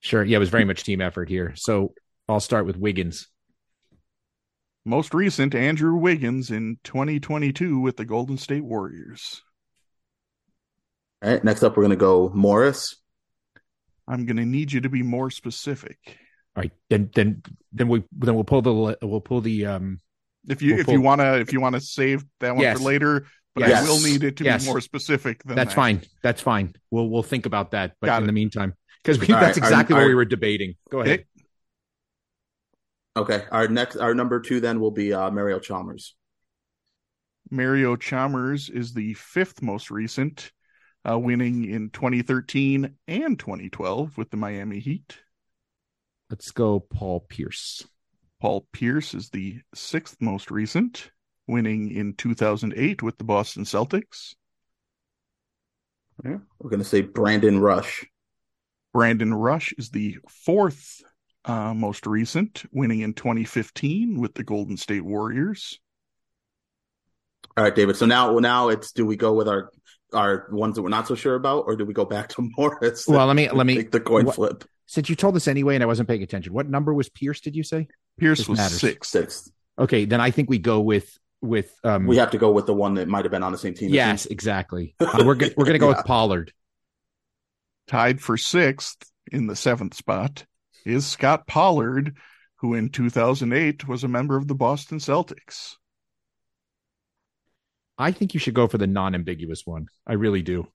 [0.00, 0.24] sure.
[0.24, 1.52] Yeah, it was very much team effort here.
[1.56, 1.92] So
[2.28, 3.28] I'll start with Wiggins.
[4.86, 9.42] Most recent, Andrew Wiggins in 2022 with the Golden State Warriors.
[11.24, 11.42] All right.
[11.42, 12.96] Next up, we're going to go Morris.
[14.06, 15.98] I'm going to need you to be more specific.
[16.56, 19.98] All right, then then then we then we'll pull the we'll pull the um.
[20.46, 22.62] If you We'll if pull- you want to if you want to save that one
[22.62, 22.78] Yes.
[22.78, 23.84] for later, but Yes.
[23.84, 24.64] I will need it to Yes.
[24.64, 25.74] be more specific than That's that.
[25.74, 26.02] fine.
[26.22, 26.74] That's fine.
[26.90, 27.94] We'll we'll think about that.
[28.00, 28.26] But Got in it.
[28.26, 30.74] the meantime, because that's right, exactly our- what we were debating.
[30.90, 31.24] Go ahead.
[33.16, 33.34] Okay.
[33.36, 33.44] Okay.
[33.50, 36.14] Our next, our number two then will be uh, Mario Chalmers.
[37.50, 40.50] Mario Chalmers is the fifth most recent,
[41.08, 45.18] uh, winning in 2013 and 2012 with the Miami Heat.
[46.30, 47.86] Let's go, Paul Pierce.
[48.40, 51.10] Paul Pierce is the sixth most recent,
[51.46, 54.34] winning in 2008 with the Boston Celtics.
[56.24, 56.38] Yeah.
[56.58, 58.04] We're going to say Brandon Rush.
[58.92, 61.02] Brandon Rush is the fourth
[61.44, 65.80] uh, most recent, winning in 2015 with the Golden State Warriors.
[67.56, 67.96] All right, David.
[67.96, 69.70] So now, now it's do we go with our
[70.14, 73.06] our ones that we're not so sure about, or do we go back to Morris?
[73.06, 74.64] Well, let me let me take the coin what- flip.
[74.86, 76.52] since you told us anyway, and I wasn't paying attention.
[76.52, 77.40] What number was Pierce?
[77.40, 77.88] Did you say?
[78.18, 78.80] Pierce This was matters.
[78.80, 79.10] sixth.
[79.10, 79.50] Sixth.
[79.78, 82.06] Okay, then I think we go with with um.
[82.06, 83.90] We have to go with the one that might have been on the same team.
[83.90, 84.32] yes, him.
[84.32, 84.94] exactly.
[85.00, 85.96] Uh, we're go- we're gonna go Yeah.
[85.96, 86.52] with Pollard.
[87.86, 90.44] Tied for sixth in the seventh spot
[90.86, 92.16] is Scott Pollard,
[92.56, 95.74] who in 2008 was a member of the Boston Celtics.
[97.98, 99.86] I think you should go for the non-ambiguous one.
[100.06, 100.66] I really do.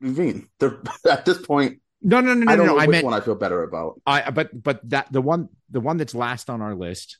[0.00, 2.74] They're- at this point, No, no, no, no, I don't no.
[2.74, 4.00] know I which meant one I feel better about.
[4.06, 7.18] I but but that the one the one that's last on our list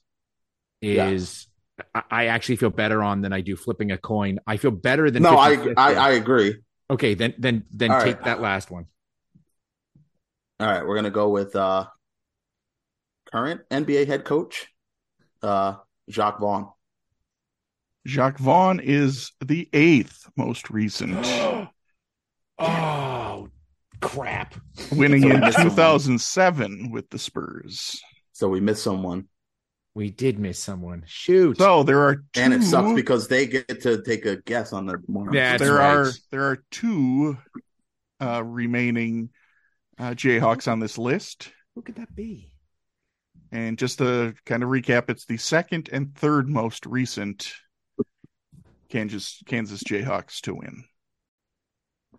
[0.81, 1.09] Yeah.
[1.09, 1.47] is
[1.95, 4.39] I, I actually feel better on than I do flipping a coin.
[4.47, 6.57] I feel better than No, I, I I agree.
[6.91, 8.25] okay then then then All take right.
[8.25, 8.87] that last one.
[10.61, 11.87] All right, we're gonna go with uh
[13.33, 14.67] current NBA head coach,
[15.43, 15.77] uh
[16.11, 16.71] Jacques Vaughn.
[18.07, 21.17] Jacques Vaughn is the eighth most recent,
[22.59, 23.49] oh
[24.01, 24.55] crap!
[24.93, 25.71] winning So in missed someone.
[25.77, 28.01] 2007 with the Spurs.
[28.33, 29.29] So we missed someone,
[29.95, 31.03] We did miss someone.
[31.07, 31.59] Shoot.
[31.59, 34.87] So there are two, and it sucks because they get to take a guess on
[34.87, 35.35] the more.
[35.35, 35.97] Yeah, That's there right.
[35.97, 37.39] are there are two
[38.21, 39.31] uh, remaining
[39.99, 41.51] uh, Jayhawks on this list.
[41.75, 42.53] Who could that be?
[43.53, 47.53] And just to kind of recap, it's the second and third most recent
[48.89, 50.85] Kansas Kansas Jayhawks to win.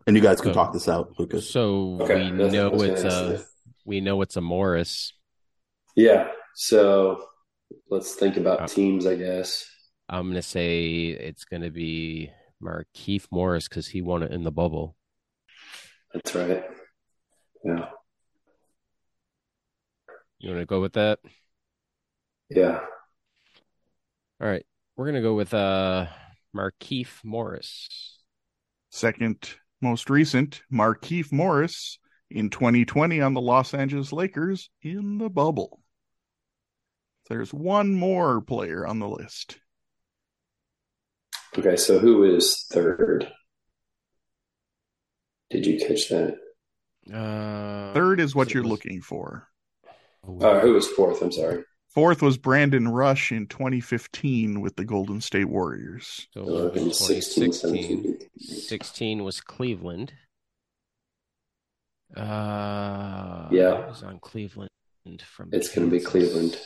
[0.05, 1.49] and you guys can So- talk this out, Lucas.
[1.49, 3.45] So Okay, we that's- know I it's a
[3.85, 5.13] we know it's a Morris.
[5.95, 6.31] Yeah.
[6.55, 7.27] So
[7.89, 9.69] let's think about Uh, teams, I guess.
[10.09, 12.31] I'm gonna say it's gonna be
[12.63, 14.95] Markieff Morris because he won it in the bubble.
[16.13, 16.63] That's right.
[17.65, 17.89] Yeah.
[20.39, 21.19] You want to go with that?
[22.49, 22.79] Yeah.
[24.39, 26.07] All right, we're gonna go with uh
[26.57, 28.19] Markieff Morris.
[28.89, 29.49] Second
[29.81, 31.99] most recent, Markieff Morris
[32.31, 35.79] in 2020 on the Los Angeles Lakers in the bubble.
[37.29, 39.59] There's one more player on the list.
[41.57, 41.75] Okay.
[41.75, 43.31] So who is third?
[45.49, 46.35] Did you catch that?
[47.13, 49.47] Uh, Third is what it you're was- looking for.
[50.27, 51.21] Uh, who was fourth?
[51.21, 51.63] I'm sorry.
[51.97, 56.27] Fourth was Brandon Rush in 2015 with the Golden State Warriors.
[56.31, 58.19] So So it would have been 16, 2016.
[58.19, 58.29] 17.
[58.37, 60.13] 16 was Cleveland.
[62.15, 63.87] Uh, Yeah.
[63.87, 64.69] who's on Cleveland
[65.25, 66.61] from It's going to be Cleveland.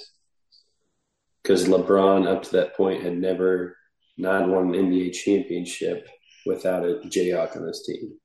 [1.42, 3.78] Because LeBron, up to that point, had never
[4.18, 6.10] not won an NBA championship
[6.46, 8.20] without a Jayhawk on his team.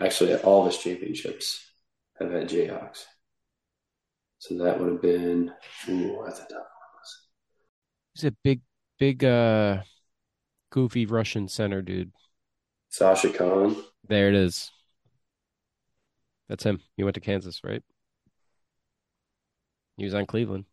[0.00, 1.72] Actually, all of his championships
[2.18, 3.04] have had Jayhawks.
[4.46, 5.52] So that would have been,
[5.88, 6.66] ooh, that's a tough one.
[8.14, 8.60] He's a big,
[8.96, 9.82] big, uh,
[10.70, 12.12] goofy Russian center dude.
[12.90, 13.76] Sasha Kaun.
[14.06, 14.70] There it is.
[16.48, 16.80] That's him.
[16.96, 17.82] He went to Kansas, right?
[19.96, 20.66] He was on Cleveland.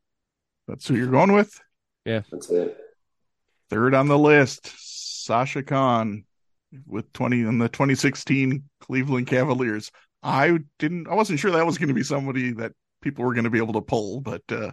[0.67, 1.59] That's who you're going with?
[2.05, 2.77] Yeah, that's it.
[3.71, 6.25] Third on the list, Sasha Kaun
[6.85, 9.89] with 20 in the 2016 Cleveland Cavaliers.
[10.21, 13.43] I didn't I wasn't sure that was going to be somebody that people were going
[13.43, 14.71] to be able to pull, but uh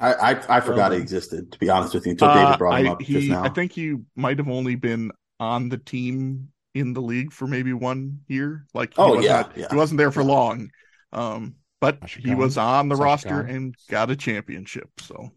[0.00, 1.52] I I, I forgot he existed.
[1.52, 3.44] To be honest with you, until Uh, David brought him I, up he, just now.
[3.44, 7.72] I think he might have only been on the team in the league for maybe
[7.72, 8.64] one year.
[8.74, 9.66] Like, he Oh, was yeah, not- yeah.
[9.70, 10.70] he wasn't there for long.
[11.12, 13.50] Um, but he was on the Sasha roster Kaun.
[13.50, 14.88] and got a championship.
[14.98, 15.30] So,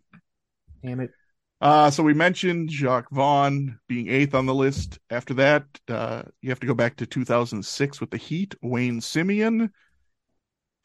[0.84, 1.12] Damn it.
[1.60, 5.00] uh, so we mentioned Jacques Vaughn being eighth on the list.
[5.10, 9.70] After that, uh, you have to go back to 2006 with the Heat, Wayne Simien.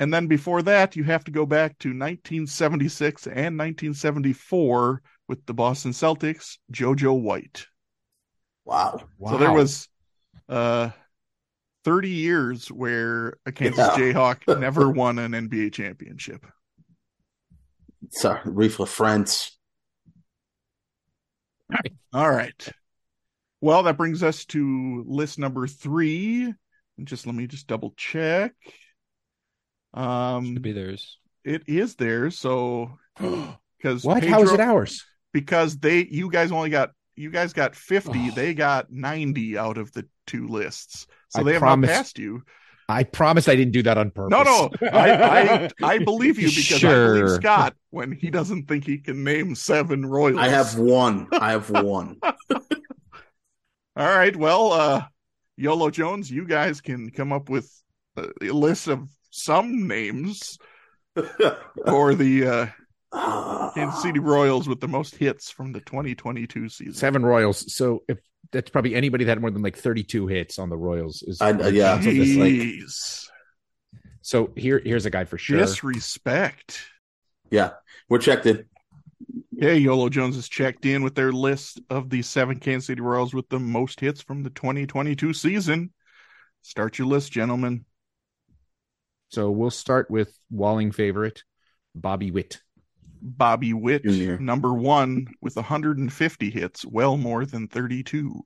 [0.00, 5.54] And then before that, you have to go back to 1976 and 1974 with the
[5.54, 7.66] Boston Celtics, JoJo White.
[8.64, 9.02] wow.
[9.28, 9.88] So there was
[10.48, 10.90] uh
[11.84, 14.12] 30 years where a Kansas Yeah.
[14.12, 16.44] Jayhawk never won an NBA championship.
[18.10, 19.50] Sorry, Raef LaFrentz.
[22.12, 22.68] All right.
[23.60, 26.44] Well, that brings us to list number three.
[26.98, 28.52] And Just let me just double check.
[29.94, 31.18] Um, Should be theirs.
[31.44, 32.30] it is there.
[32.30, 34.24] So because What?
[34.24, 35.04] How is it ours?
[35.32, 38.30] Because they, you guys only got, you guys got 50.
[38.34, 41.06] They got 90 out of the two lists.
[41.28, 42.42] So I they have not passed you.
[42.88, 44.32] I promised I didn't do that on purpose.
[44.32, 48.84] No, no, I, I, I believe you because I believe Scott when he doesn't think
[48.84, 50.40] he can name seven Royals.
[50.40, 51.28] I have one.
[51.32, 52.16] I have one.
[52.50, 52.58] All
[53.96, 54.34] right.
[54.34, 55.02] Well, uh,
[55.56, 57.70] YOLO Jones, you guys can come up with
[58.16, 60.58] a, a list of some names
[61.86, 62.46] for the
[63.12, 66.94] uh, Kansas City Royals with the most hits from the 2022 season.
[66.94, 67.72] Seven Royals.
[67.74, 68.18] So if
[68.52, 71.50] that's probably anybody that had more than like 32 hits on the Royals is I-
[71.70, 72.00] yeah.
[72.00, 73.30] so this, like-
[74.22, 75.58] So here here's a guy for sure.
[75.58, 76.82] Disrespect.
[77.50, 77.70] yeah,
[78.08, 78.64] we're checked in.
[79.52, 83.34] Yeah, YOLO Jones is checked in with their list of the seven Kansas City Royals
[83.34, 85.92] with the most hits from the 2022 season.
[86.62, 87.84] Start your list, gentlemen.
[89.30, 91.44] So we'll start with Walling favorite,
[91.94, 92.60] Bobby Witt.
[93.22, 94.38] Bobby Witt, Junior.
[94.38, 98.42] number one with 150 hits, well more than 32.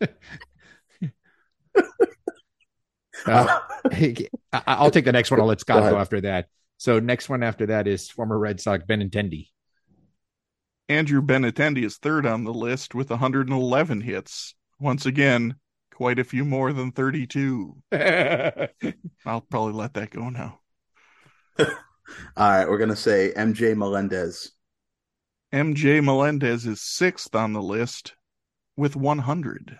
[3.26, 3.60] Uh,
[4.52, 5.40] I- I'll take the next one.
[5.40, 6.48] I'll let Scott Go go, after that.
[6.76, 9.48] So next one after that is former Red Sox Benintendi.
[10.88, 14.54] Andrew Benintendi is third on the list with 111 hits.
[14.78, 15.56] Once again,
[15.96, 17.74] quite a few more than 32.
[17.92, 20.60] I'll probably let that go now.
[21.58, 21.66] All
[22.36, 24.52] right, we're gonna say MJ Melendez.
[25.54, 28.14] MJ Melendez is sixth on the list
[28.76, 29.78] with 100.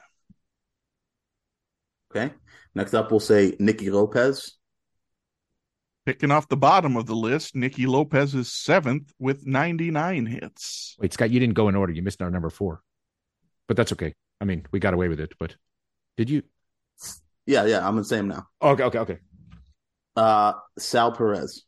[2.11, 2.33] Okay.
[2.75, 4.57] Next up, we'll say Nicky Lopez.
[6.07, 10.97] Picking off the bottom of the list, Nicky Lopez is seventh with 99 hits.
[10.99, 11.93] Wait, Scott, you didn't go in order.
[11.93, 12.81] You missed our number four,
[13.69, 14.15] but that's okay.
[14.41, 15.35] I mean, we got away with it.
[15.39, 15.57] But
[16.17, 16.43] did you?
[17.47, 18.47] Yeah, yeah, I'm gonna say him now.
[18.61, 19.19] Okay, okay, okay.
[20.17, 21.65] Uh, Sal Perez.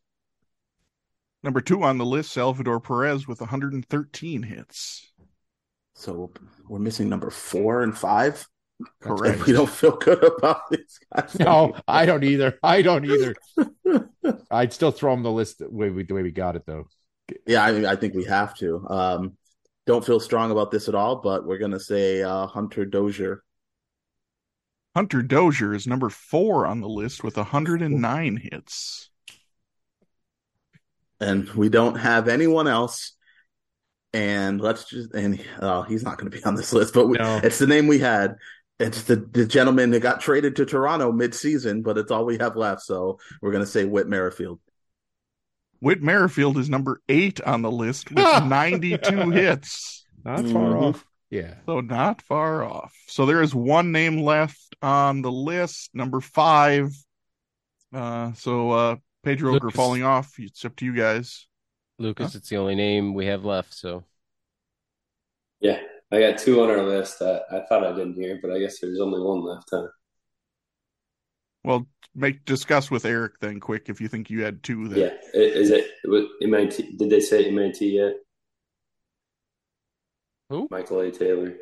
[1.42, 5.12] Number two on the list, Salvador Perez with 113 hits.
[5.94, 6.32] So
[6.68, 8.46] we're missing number four and five.
[9.00, 9.46] Correct.
[9.46, 11.38] We don't feel good about these guys.
[11.38, 12.58] No, I don't either.
[12.62, 13.34] I don't either.
[14.50, 16.86] I'd still throw them the list the way we, the way we got it though.
[17.46, 18.86] Yeah, I, I think we have to.
[18.88, 19.36] Um,
[19.86, 23.42] don't feel strong about this at all, but we're gonna say uh, Hunter Dozier.
[24.98, 29.10] Hunter Dozier is number four on the list with 109 hits.
[31.20, 33.12] and we don't have anyone else.
[34.12, 37.16] And let's just and uh, he's not going to be on this list, but we,
[37.16, 37.38] No.
[37.44, 38.38] it's the name we had.
[38.80, 42.56] It's the the gentleman that got traded to Toronto mid-season, but it's all we have
[42.56, 42.82] left.
[42.82, 44.58] So we're going to say Whit Merrifield.
[45.78, 50.04] Whit Merrifield is number eight on the list with 92 hits.
[50.24, 51.04] Not far off.
[51.30, 51.54] Yeah.
[51.66, 52.94] So not far off.
[53.06, 56.90] So there is one name left on the list, number five.
[57.92, 59.74] Uh, so uh, Pedro Lucas.
[59.74, 60.34] falling off.
[60.38, 61.46] It's up to you guys.
[61.98, 63.74] Lucas, it's the only name we have left.
[63.74, 64.04] So
[65.60, 65.80] Yeah,
[66.12, 67.20] I got two on our list.
[67.20, 69.88] I, I thought I didn't hear, but I guess there's only one left, huh?
[71.64, 74.88] Well, make discuss with Eric then, quick, if you think you had two.
[74.88, 76.96] That Yeah, is it was MIT?
[76.96, 78.14] Did they say MIT yet?
[80.50, 80.68] Who?
[80.70, 81.10] Michael A.
[81.10, 81.54] Taylor.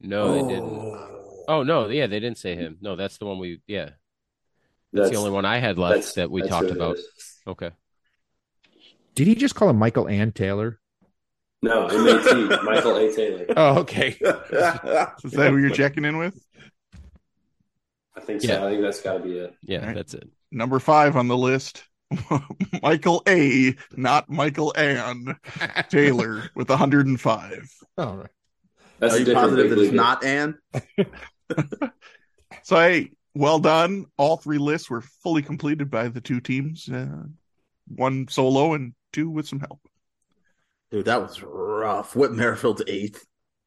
[0.00, 0.70] no, they didn't.
[0.70, 1.44] Oh.
[1.48, 2.78] oh no, yeah, they didn't say him.
[2.80, 3.60] No, that's the one we.
[3.66, 3.90] Yeah,
[4.92, 6.96] that's, the only one I had left that we talked about.
[6.96, 7.38] is.
[7.46, 7.70] Okay.
[9.14, 10.80] Did he just call him Michael and Taylor?
[11.62, 12.62] No, MIT.
[12.64, 13.14] Michael A.
[13.14, 13.46] Taylor.
[13.56, 14.08] Oh, okay.
[14.20, 16.44] is that who you're checking in with?
[18.16, 18.48] I think so.
[18.48, 18.64] Yeah.
[18.64, 19.54] I think that's got to be it.
[19.62, 19.94] Yeah, Right.
[19.94, 20.28] that's it.
[20.50, 21.84] Number five on the list,
[22.82, 23.74] Michael A.
[23.96, 25.36] Not Michael Ann
[25.90, 27.70] Taylor with 105.
[27.98, 28.26] All right.
[28.98, 29.94] That's Are you positive that it's league.
[29.94, 30.58] not Ann?
[32.64, 34.06] So hey, well done.
[34.16, 36.88] All three lists were fully completed by the two teams.
[36.88, 37.24] Uh,
[37.88, 39.80] one solo and two with some help.
[40.90, 42.14] Dude, that was rough.
[42.14, 43.24] Whit Merrifield's eighth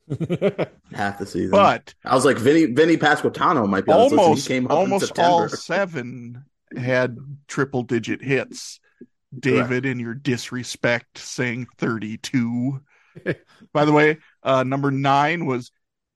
[0.93, 1.49] half the season.
[1.51, 4.21] But I was like, Vinny Vinny Pasquitano might be on this list.
[4.23, 5.29] almost He came up in almost September.
[5.31, 6.45] all seven
[6.78, 8.80] had triple digit hits.
[9.38, 12.80] David, in your disrespect, saying 32.
[13.74, 15.72] By the way, uh, number nine was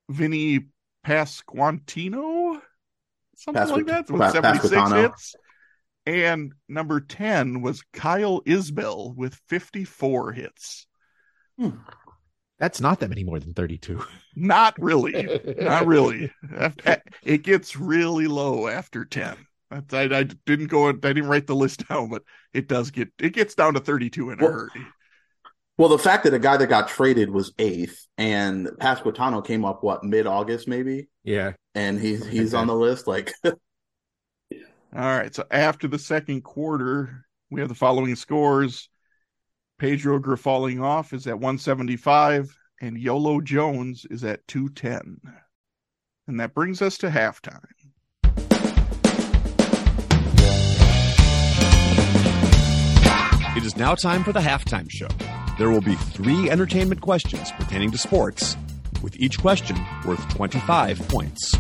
[0.09, 0.67] Vinny
[1.05, 2.61] Pasquantino,
[3.35, 5.01] something Pasqu- like that, with Pa- 76 Pasquitano.
[5.01, 5.35] hits.
[6.05, 10.87] And number 10 was Kyle Isbell with 54 hits.
[12.57, 14.03] That's not that many more than 32.
[14.35, 15.41] Not really.
[15.59, 16.31] Not really.
[17.23, 19.35] It gets really low after 10.
[19.71, 23.09] I, I, I didn't go, I didn't write the list down, but it does get,
[23.19, 24.85] it gets down to 32 in a Well, hurry.
[25.77, 29.81] Well, the fact that a guy that got traded was eighth, and Pasquitano came up
[29.81, 31.53] what mid August maybe, Yeah.
[31.73, 33.07] and he's he's on the list.
[33.07, 33.55] Like, All
[34.93, 35.33] right.
[35.33, 38.89] So after the second quarter, we have the following scores.
[39.77, 45.21] Pedro falling off is at 175, and Yolo Jones is at 210.
[46.27, 47.63] And that brings us to halftime.
[53.57, 55.07] It is now time for the halftime show.
[55.57, 58.55] There will be three entertainment questions pertaining to sports,
[59.01, 59.75] with each question
[60.05, 61.51] worth 25 points.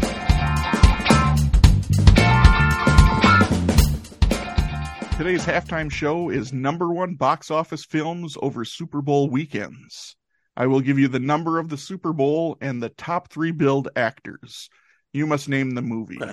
[5.17, 10.15] Today's halftime show is number one box office films over Super Bowl weekends.
[10.55, 13.89] I will give you the number of the Super Bowl and the top three billed
[13.95, 14.69] actors.
[15.11, 16.19] You must name the movie.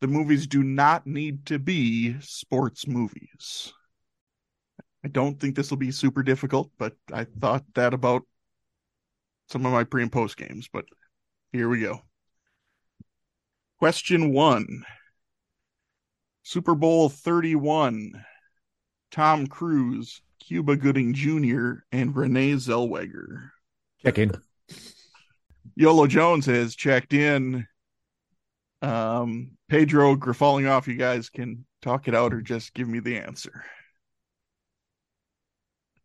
[0.00, 3.72] The movies do not need to be sports movies.
[5.04, 8.22] I don't think this will be super difficult, but I thought that about
[9.48, 10.68] some of my pre and post games.
[10.72, 10.86] But
[11.52, 12.02] here we go.
[13.78, 14.84] Question one
[16.42, 18.24] Super Bowl 31.
[19.10, 23.50] Tom Cruise, Cuba Gooding Jr., and Renee Zellweger.
[24.02, 24.32] Check in.
[25.76, 27.66] Yolo Jones has checked in.
[28.82, 30.88] Um, Pedro falling off.
[30.88, 33.64] You guys can talk it out or just give me the answer.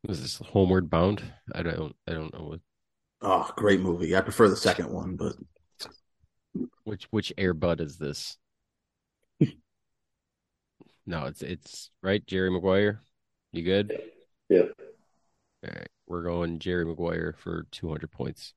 [0.08, 1.24] Was this Homeward Bound?
[1.54, 1.96] I don't.
[2.08, 2.60] I don't know what,
[3.22, 4.16] oh, great movie.
[4.16, 5.34] I prefer the second one, but
[6.84, 8.38] which which Airbud is this.
[11.06, 12.26] no, it's it's right.
[12.26, 13.02] Jerry Maguire.
[13.54, 13.98] You good?
[14.50, 14.64] Yeah.
[15.66, 18.54] All right, we're going Jerry Maguire for two hundred points.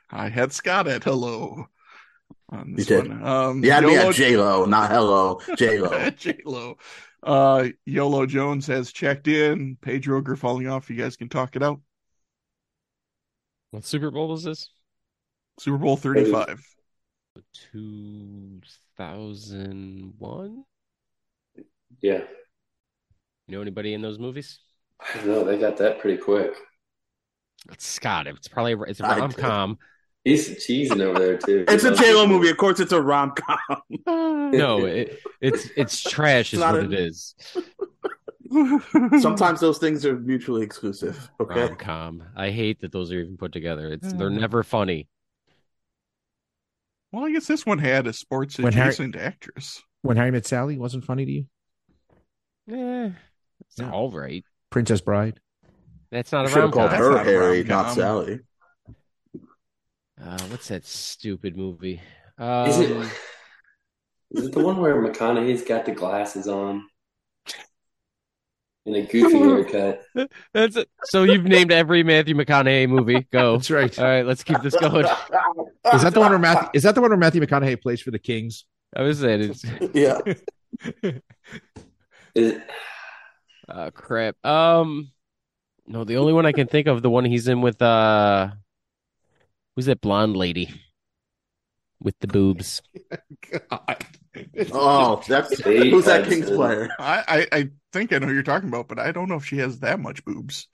[0.10, 1.68] I had Scott at hello
[2.50, 3.10] on this You did.
[3.10, 3.24] one.
[3.26, 6.10] Um, You had me at J Lo, not hello, J Lo.
[6.12, 6.78] J-Lo.
[7.24, 9.78] Uh, Yolo Jones has checked in.
[9.82, 10.90] Pedro Ger falling off.
[10.90, 11.80] You guys can talk it out.
[13.70, 14.70] what Super Bowl was this?
[15.60, 16.64] Super Bowl 35.
[17.72, 18.60] Two
[18.98, 20.64] thousand one.
[22.02, 22.24] Yeah.
[23.52, 24.60] You know anybody in those movies?
[25.02, 25.44] I don't know.
[25.44, 26.54] They got that pretty quick.
[27.70, 28.26] It's Scott.
[28.26, 29.78] It's probably it's a rom com.
[30.24, 31.66] He's cheesing over there too.
[31.68, 32.50] It's a J Lo movie.
[32.50, 33.58] Of course, it's a rom com.
[34.54, 36.54] No, it, it's it's trash.
[36.54, 37.36] Is It's not what a- it is.
[39.22, 41.30] Sometimes those things are mutually exclusive.
[41.42, 41.60] Okay.
[41.66, 42.24] Rom com.
[42.38, 43.92] I hate that those are even put together.
[43.92, 44.18] It's Hmm.
[44.18, 45.10] they're never funny.
[47.12, 49.84] Well, I guess this one had a sports When Harry- adjacent actress.
[50.04, 51.46] When Harry Met Sally wasn't funny to you?
[52.72, 53.10] Eh,
[53.62, 53.92] it's Yeah.
[53.92, 54.44] all right.
[54.70, 55.40] Princess Bride.
[56.12, 57.68] That's not a Should rom have called her not Harry, rom-com.
[57.86, 58.40] not Sally.
[60.22, 62.02] Uh, what's that stupid movie?
[62.40, 62.92] Is it?
[62.92, 63.10] Um,
[64.32, 66.88] Is it the one where McConaughey's got the glasses on
[68.86, 70.04] and a goofy haircut?
[70.54, 70.90] That's it.
[71.06, 73.26] So you've named every Matthew McConaughey movie.
[73.32, 73.58] Go.
[73.58, 74.00] That's right.
[74.00, 75.06] All right, let's keep this going.
[75.94, 78.12] Is that the one where Matthew is that the one where Matthew McConaughey plays for
[78.12, 78.66] the Kings?
[78.96, 80.20] I was saying it's yeah.
[82.36, 82.64] Is it?
[83.72, 84.44] Uh crap.
[84.46, 85.12] Um
[85.88, 88.50] no, the only one I can think of, the one he's in with uh
[89.76, 90.70] who's that blonde lady
[92.02, 92.82] with the boobs?
[93.70, 94.06] God.
[94.72, 96.88] Oh, that's who's that Kings player?
[96.98, 99.46] I, I, I think I know who you're talking about, but I don't know if
[99.46, 100.70] she has that much boobs.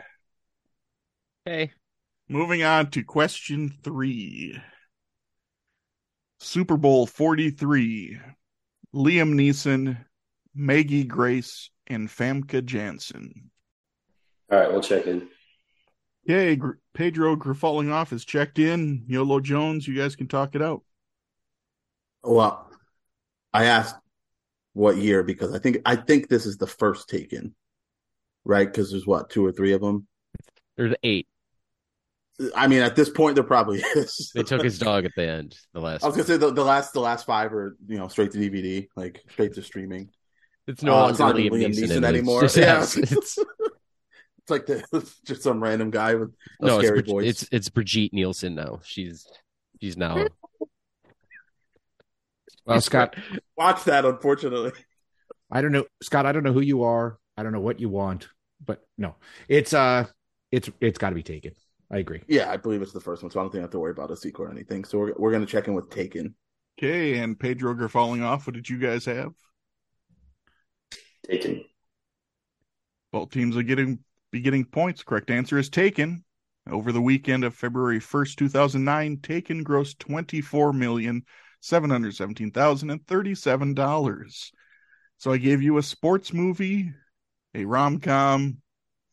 [1.47, 1.73] Okay.
[2.29, 4.59] Moving on to question three.
[6.41, 8.19] Super Bowl 43.
[8.95, 10.05] Liam Neeson,
[10.55, 13.51] Maggie Grace, and Famke Janssen.
[14.51, 15.29] All right, we'll check in.
[16.25, 16.59] Yay,
[16.95, 19.05] Pedro Grifalling off has checked in.
[19.09, 20.83] YOLO Jones, you guys can talk it out.
[22.25, 22.71] Well,
[23.53, 23.97] I asked
[24.75, 27.55] what year because I think I think this is the first taken,
[28.45, 28.67] right?
[28.67, 30.07] Because there's what two or three of them.
[30.77, 31.27] There's eight.
[32.57, 34.33] I mean, at this point, there probably is.
[34.35, 35.57] They took his dog at the end.
[35.75, 36.03] The last.
[36.03, 38.39] I was gonna say the, the last the last five are you know straight to
[38.39, 40.11] DVD, like straight to streaming.
[40.67, 42.45] It's no Uh, it's not Liam, even Liam Neeson, Neeson anymore.
[42.45, 42.79] It's, Yeah.
[42.79, 47.07] yes, it's, It's like the it's just some random guy with a no, scary Brid-
[47.09, 47.27] voice.
[47.29, 48.81] it's it's Brigitte Nielsen now.
[48.85, 49.27] She's
[49.81, 50.27] she's now.
[52.65, 53.17] Well, Scott,
[53.57, 54.73] Watch that, unfortunately.
[55.51, 56.27] I don't know, Scott.
[56.27, 57.19] I don't know who you are.
[57.37, 58.29] I don't know what you want,
[58.65, 59.17] but no,
[59.49, 60.07] it's uh,
[60.51, 61.53] it's it's got to be taken.
[61.91, 62.23] I agree.
[62.27, 63.91] Yeah, I believe it's the first one, so I don't think I have to worry
[63.91, 64.85] about a sequel or anything.
[64.85, 66.35] So we're we're gonna check in with Taken.
[66.79, 69.33] Okay, and Pedro Grifalling off, what did you guys have?
[71.29, 71.65] Taken.
[73.13, 73.99] Both teams are getting
[74.31, 75.03] be getting points.
[75.03, 76.25] Correct answer is taken.
[76.71, 79.99] Over the weekend of February 1st, 2009, Taken grossed
[81.63, 84.53] $24,717,037.
[85.19, 86.93] So I gave you a sports movie,
[87.55, 88.59] a rom com,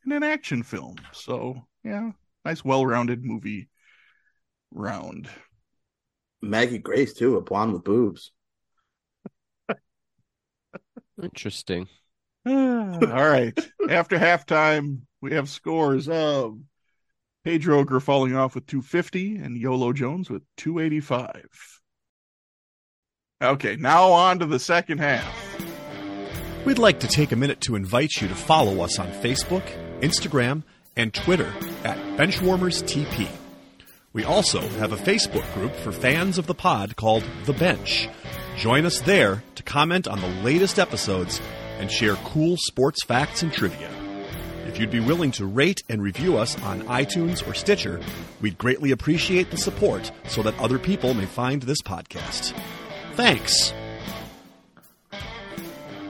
[0.03, 0.95] and an action film.
[1.11, 2.11] So, yeah,
[2.43, 3.69] nice, well rounded movie
[4.71, 5.29] round.
[6.41, 8.31] Maggie Grace too, a blonde with boobs.
[11.21, 11.87] Interesting.
[12.45, 13.57] All right.
[13.89, 16.57] After halftime, we have scores of
[17.43, 21.81] Pedro Ogre falling off with 250 and Yolo Jones with 285.
[23.41, 25.33] Okay, now on to the second half.
[26.65, 29.63] We'd like to take a minute to invite you to follow us on Facebook,
[30.01, 30.63] Instagram,
[30.97, 31.53] and Twitter
[31.85, 33.29] at BenchwarmersTP.
[34.11, 38.09] We also have a Facebook group for fans of the pod called The Bench.
[38.57, 41.39] Join us there to comment on the latest episodes
[41.77, 43.89] and share cool sports facts and trivia.
[44.67, 48.01] If you'd be willing to rate and review us on iTunes or Stitcher,
[48.41, 52.53] we'd greatly appreciate the support so that other people may find this podcast.
[53.19, 53.73] Thanks.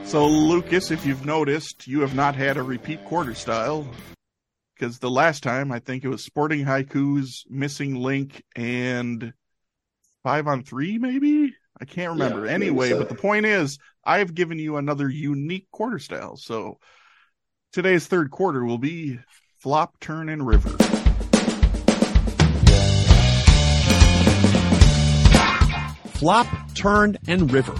[0.04, 3.84] So, Lucas, if you've noticed, you have not had a repeat quarter style.
[4.76, 9.32] Because the last time, I think it was Sporting Haikus, Missing Link, and
[10.22, 11.52] five on three, maybe?
[11.80, 12.46] I can't remember.
[12.46, 12.98] Yeah, anyway, so.
[12.98, 16.36] but the point is, I've given you another unique quarter style.
[16.36, 16.78] So,
[17.72, 19.18] today's third quarter will be
[19.58, 20.99] Flop, Turn, and River.
[26.20, 27.74] Flop, Turn, and River.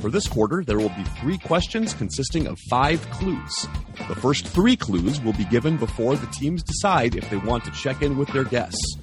[0.00, 3.68] For this quarter, there will be three questions consisting of five clues.
[4.08, 7.70] The first three clues will be given before the teams decide if they want to
[7.72, 8.96] check in with their guests.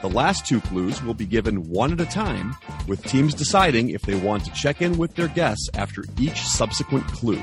[0.00, 2.56] The last two clues will be given one at a time,
[2.88, 7.06] with teams deciding if they want to check in with their guests after each subsequent
[7.08, 7.42] clue.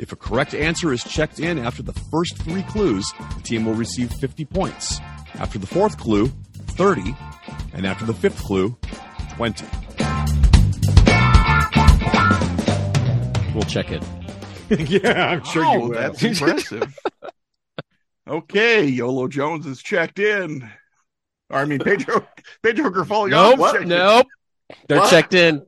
[0.00, 3.06] If a correct answer is checked in after the first three clues,
[3.36, 4.98] the team will receive 50 points.
[5.34, 6.32] After the fourth clue,
[6.70, 7.14] 30,
[7.74, 8.76] and after the fifth clue,
[9.38, 9.64] 20.
[13.54, 14.02] We'll check it.
[14.90, 15.88] yeah, I'm sure you Oh, will.
[15.90, 16.98] that's impressive.
[18.28, 20.68] okay, Yolo Jones is checked in.
[21.50, 22.26] Or, I mean, Pedro
[22.64, 23.30] Pedro Grafoli.
[23.30, 23.72] Nope, What?
[23.74, 23.88] checked in.
[23.90, 24.26] nope.
[24.88, 25.10] They're What?
[25.10, 25.64] checked in.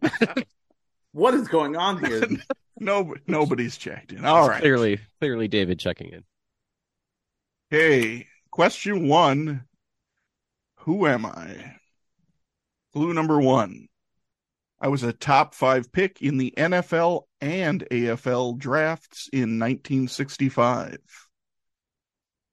[1.12, 2.26] What is going on here?
[2.80, 4.24] No, nobody's checked in.
[4.24, 4.60] All right.
[4.60, 6.24] Clearly, clearly, David checking in.
[7.70, 9.64] Hey, question one.
[10.80, 11.76] Who am I?
[12.93, 13.86] Clue number one.
[14.80, 20.99] I was a top five pick in the NFL and AFL drafts in 1965.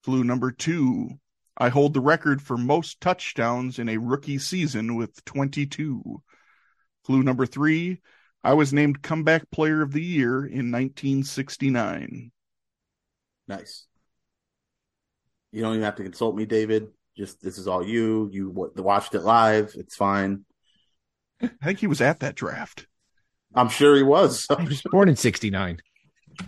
[0.03, 1.09] Clue number two.
[1.57, 6.21] I hold the record for most touchdowns in a rookie season with 22.
[7.03, 8.01] Clue number three.
[8.43, 12.31] I was named Comeback Player of the Year in 1969.
[13.47, 13.87] nice.
[15.51, 16.89] You don't even have to consult me, David.
[17.17, 18.29] Just this is all you.
[18.31, 19.73] You wa- watched it live.
[19.75, 20.45] It's fine.
[21.41, 22.85] I think he was at that draft.
[23.55, 24.45] I'm sure he was.
[24.51, 25.79] I was born in '69.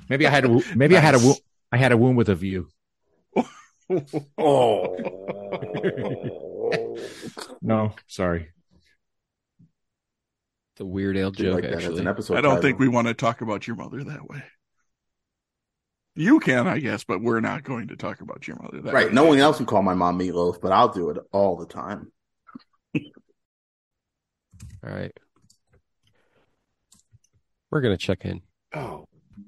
[0.09, 1.37] Maybe I had a maybe I had a wo-
[1.71, 2.67] I had a womb with a view.
[4.37, 4.95] oh.
[7.61, 8.49] No, sorry.
[10.73, 11.99] It's a Weird Al Do joke, like actually.
[11.99, 12.37] an episode.
[12.37, 12.61] I don't title.
[12.61, 14.43] think we want to talk about your mother that way.
[16.15, 19.07] You can, I guess, but we're not going to talk about your mother that Right.
[19.07, 19.13] way.
[19.13, 22.11] No one else can call my mom meatloaf, but I'll do it all the time.
[22.95, 25.15] All right.
[27.71, 28.41] We're gonna check in.
[28.73, 29.05] Oh,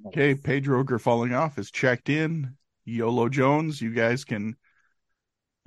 [0.08, 2.56] Okay, Pedro falling off is checked in.
[2.86, 4.56] YOLO Jones, you guys can.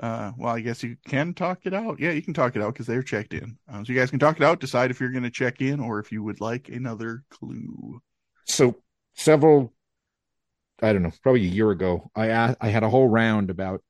[0.00, 2.00] Uh, well, I guess you can talk it out.
[2.00, 3.58] Yeah, you can talk it out because they're checked in.
[3.68, 4.60] Um, so you guys can talk it out.
[4.60, 8.00] Decide if you're going to check in or if you would like another clue.
[8.46, 8.76] so
[9.14, 9.73] several
[10.82, 13.82] i don't know probably a year ago I I had a whole round about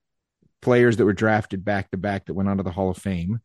[0.63, 3.41] players that were drafted back to back that went onto the hall of fame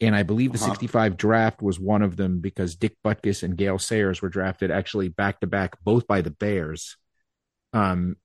[0.00, 0.70] and i believe the Uh-huh.
[0.70, 5.08] 65 draft was one of them because dick butkus and gale sayers were drafted actually
[5.08, 6.96] back to back both by the bears
[7.72, 8.16] um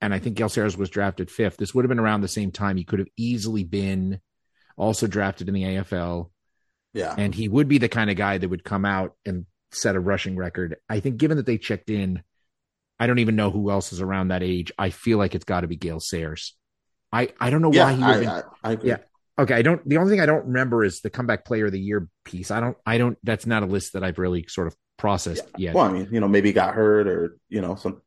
[0.00, 2.50] and i think gale sayers was drafted fifth this would have been around the same
[2.50, 4.20] time he could have easily been
[4.76, 6.30] also drafted in the afl
[6.94, 7.14] Yeah.
[7.18, 10.00] and he would be the kind of guy that would come out and set a
[10.00, 10.76] rushing record.
[10.88, 12.22] I think, given that they checked in,
[13.00, 14.72] I don't even know who else is around that age.
[14.78, 16.54] I feel like it's got to be Gale Sayers.
[17.12, 17.84] I I don't know yeah.
[17.84, 18.26] why he.
[18.26, 18.78] I, I.
[18.82, 18.96] Yeah.
[19.38, 19.86] okay, I don't.
[19.88, 22.50] The only thing I don't remember is the comeback player of the year piece.
[22.50, 22.76] I don't.
[22.84, 23.16] I don't.
[23.22, 25.74] That's not a list that I've really sort of processed yet.
[25.74, 28.02] Well, I mean, you know, maybe got hurt or you know some.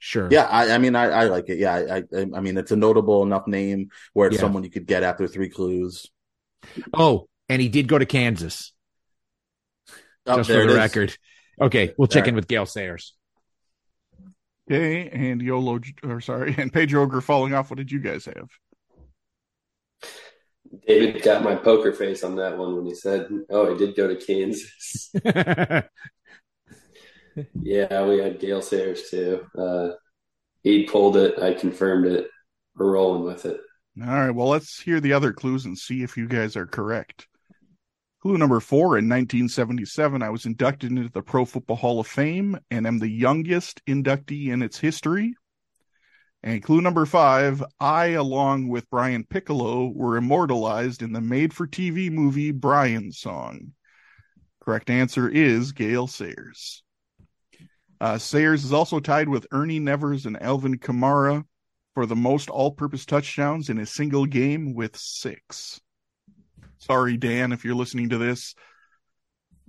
[0.00, 0.28] Sure.
[0.30, 1.58] Yeah, I, I mean, I, I like it.
[1.58, 4.42] Yeah, I, I, I mean, it's a notable enough name where it's Yeah.
[4.42, 6.06] someone you could get after three clues.
[6.94, 8.72] Oh, and he did go to Kansas,
[10.24, 11.16] Oh, just for the record.
[11.60, 13.14] Okay, we'll check All in with Gale Sayers.
[14.70, 17.70] Okay, and YOLO, or sorry, and Pedro falling off.
[17.70, 18.50] What did you guys have?
[20.86, 24.06] David got my poker face on that one when he said, "Oh, he did go
[24.06, 25.10] to Kansas."
[27.62, 29.46] yeah, we had Gale Sayers too.
[29.56, 29.92] Uh,
[30.62, 31.38] he pulled it.
[31.40, 32.28] I confirmed it.
[32.76, 33.58] We're rolling with it.
[34.00, 37.26] All right, well, let's hear the other clues and see if you guys are correct.
[38.28, 42.58] Clue number four in 1977, I was inducted into the Pro Football Hall of Fame
[42.70, 45.32] and am the youngest inductee in its history.
[46.42, 51.66] And clue number five, I, along with Brian Piccolo, were immortalized in the made for
[51.66, 53.72] TV movie Brian Song.
[54.60, 56.82] Correct answer is Gale Sayers.
[57.98, 61.46] Uh, Sayers is also tied with Ernie Nevers and Alvin Kamara
[61.94, 65.80] for the most all purpose touchdowns in a single game with six.
[66.78, 68.54] Sorry, Dan, if you're listening to this.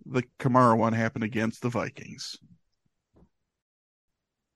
[0.05, 2.37] The Kamara one happened against the Vikings.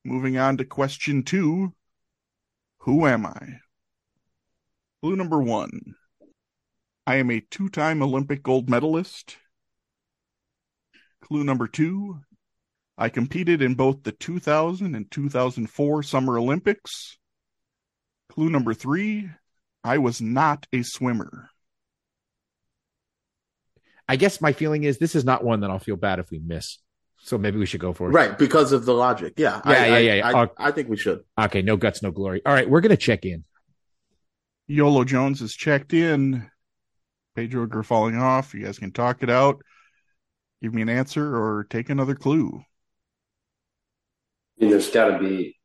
[0.05, 1.73] Moving on to question two
[2.79, 3.59] Who am I?
[5.01, 5.95] Clue number one
[7.05, 9.37] I am a two time Olympic gold medalist.
[11.21, 12.19] Clue number two
[12.97, 17.17] I competed in both the 2000 and 2004 Summer Olympics.
[18.29, 19.29] Clue number three
[19.83, 21.49] I was not a swimmer.
[24.13, 26.37] I guess my feeling is this is not one that I'll feel bad if we
[26.37, 26.77] miss.
[27.17, 28.11] So maybe we should go for it.
[28.13, 29.33] Right, because of the logic.
[29.37, 29.59] Yeah.
[29.65, 30.27] Yeah, I, yeah, I, yeah, yeah.
[30.27, 31.23] I, Uh, I think we should.
[31.39, 32.43] Okay, no guts, no glory.
[32.45, 33.43] All right, we're gonna check in.
[34.67, 36.47] YOLO Jones is checked in.
[37.35, 38.53] Pedro Gr falling off.
[38.53, 39.63] You guys can talk it out.
[40.61, 42.63] Give me an answer or take another clue.
[44.59, 45.57] I mean, there's got to be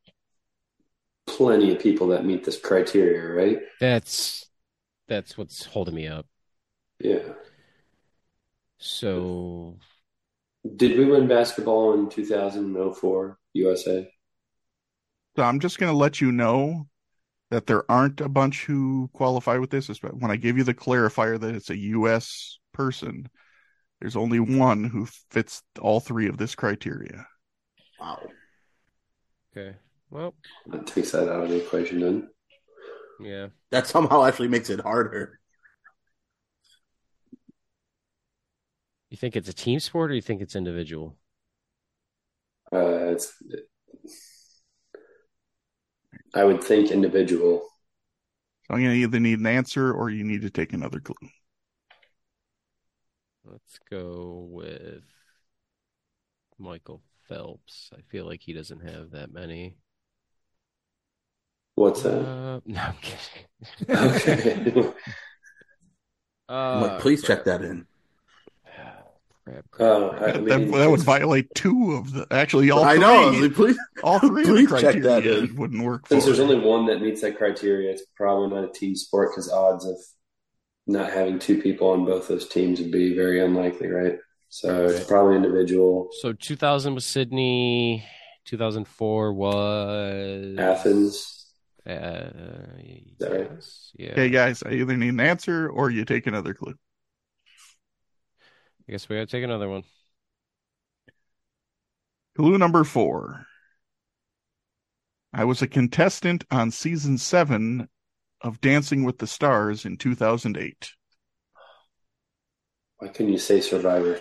[1.26, 3.58] plenty of people that meet this criteria, right?
[3.78, 4.46] That's
[5.06, 6.26] that's what's holding me up.
[6.98, 7.18] Yeah.
[8.78, 9.78] So
[10.76, 14.08] Did we win basketball in 2004 USA?
[15.36, 16.88] So I'm just going to let you know
[17.50, 19.88] that there aren't a bunch who qualify with this.
[19.88, 22.58] espe- When I give you the clarifier that it's a U.S.
[22.72, 23.28] person,
[24.00, 27.26] there's only one who fits all three of this criteria.
[28.00, 28.28] Wow.
[29.52, 29.76] okay,
[30.10, 30.34] well,
[30.66, 32.28] That takes that out of the equation then.
[33.20, 33.48] yeah.
[33.70, 35.37] That somehow actually makes it harder.
[39.10, 41.18] You think it's a team sport or you think it's individual?
[42.72, 43.32] Uh, it's,
[46.34, 47.68] I would think individual.
[48.66, 51.16] So I'm going to either need an answer or you need to take another clue.
[53.44, 55.04] Let's go with
[56.58, 57.90] Michael Phelps.
[57.96, 59.76] I feel like he doesn't have that many.
[61.76, 62.20] What's that?
[62.20, 63.46] Uh, no, I'm kidding.
[63.88, 64.92] Okay.
[66.72, 67.86] I'm like, Uh, please check that in.
[69.50, 70.34] Crap, crap, Uh, crap.
[70.36, 72.26] I That, mean, that would violate two of the.
[72.30, 72.84] Actually, all.
[72.84, 73.28] I three, know.
[73.28, 75.56] I like, please, all three of the please check that criteria in.
[75.56, 76.42] wouldn't work for Since there's it.
[76.42, 79.96] only one that meets that criteria, it's probably not a team sport because odds of
[80.86, 84.18] not having two people on both those teams would be very unlikely, right?
[84.48, 86.08] So it's probably individual.
[86.20, 88.04] So 2000 was Sydney.
[88.46, 91.34] 2004 was Athens.
[91.86, 92.30] Uh,
[93.18, 93.50] that right?
[93.96, 94.12] yeah.
[94.12, 96.74] Okay, guys, I either need an answer or you take another clue.
[98.88, 99.82] I guess we gotta take another one.
[102.36, 103.44] Clue number four.
[105.32, 107.88] I was a contestant on season seven
[108.40, 110.92] of Dancing with the Stars in 2008
[112.98, 114.20] Why couldn't you say Survivor?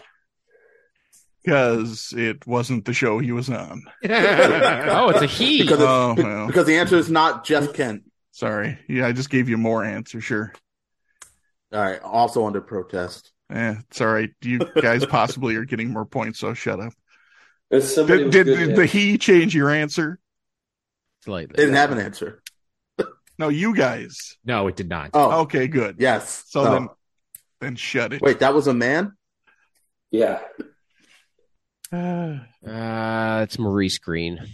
[1.47, 3.82] because it wasn't the show he was on.
[4.03, 5.61] oh, it's a he.
[5.61, 6.47] Because it's, Oh, well.
[6.47, 8.03] because the answer is not Jeff Kent.
[8.32, 8.78] Sorry.
[8.89, 10.20] Yeah, I just gave you more answer.
[10.20, 10.51] Sure.
[11.72, 12.01] All right.
[12.01, 13.32] Also under protest.
[13.50, 14.30] Eh, it's all right.
[14.41, 16.93] You guys possibly are getting more points, so shut up.
[17.70, 20.20] Did, did, did the he change your answer?
[21.24, 21.54] Slightly.
[21.56, 22.41] They didn't have an answer.
[23.39, 24.38] No, you guys.
[24.45, 25.12] No, it did not.
[25.14, 25.98] Oh, Okay, good.
[26.00, 26.43] yes.
[26.48, 26.72] So Oh.
[26.72, 26.89] then,
[27.62, 28.22] then shut it.
[28.22, 29.14] wait, that was a man.
[30.12, 30.39] Yeah.
[31.91, 34.45] Uh, Uh, it's Maurice Greene.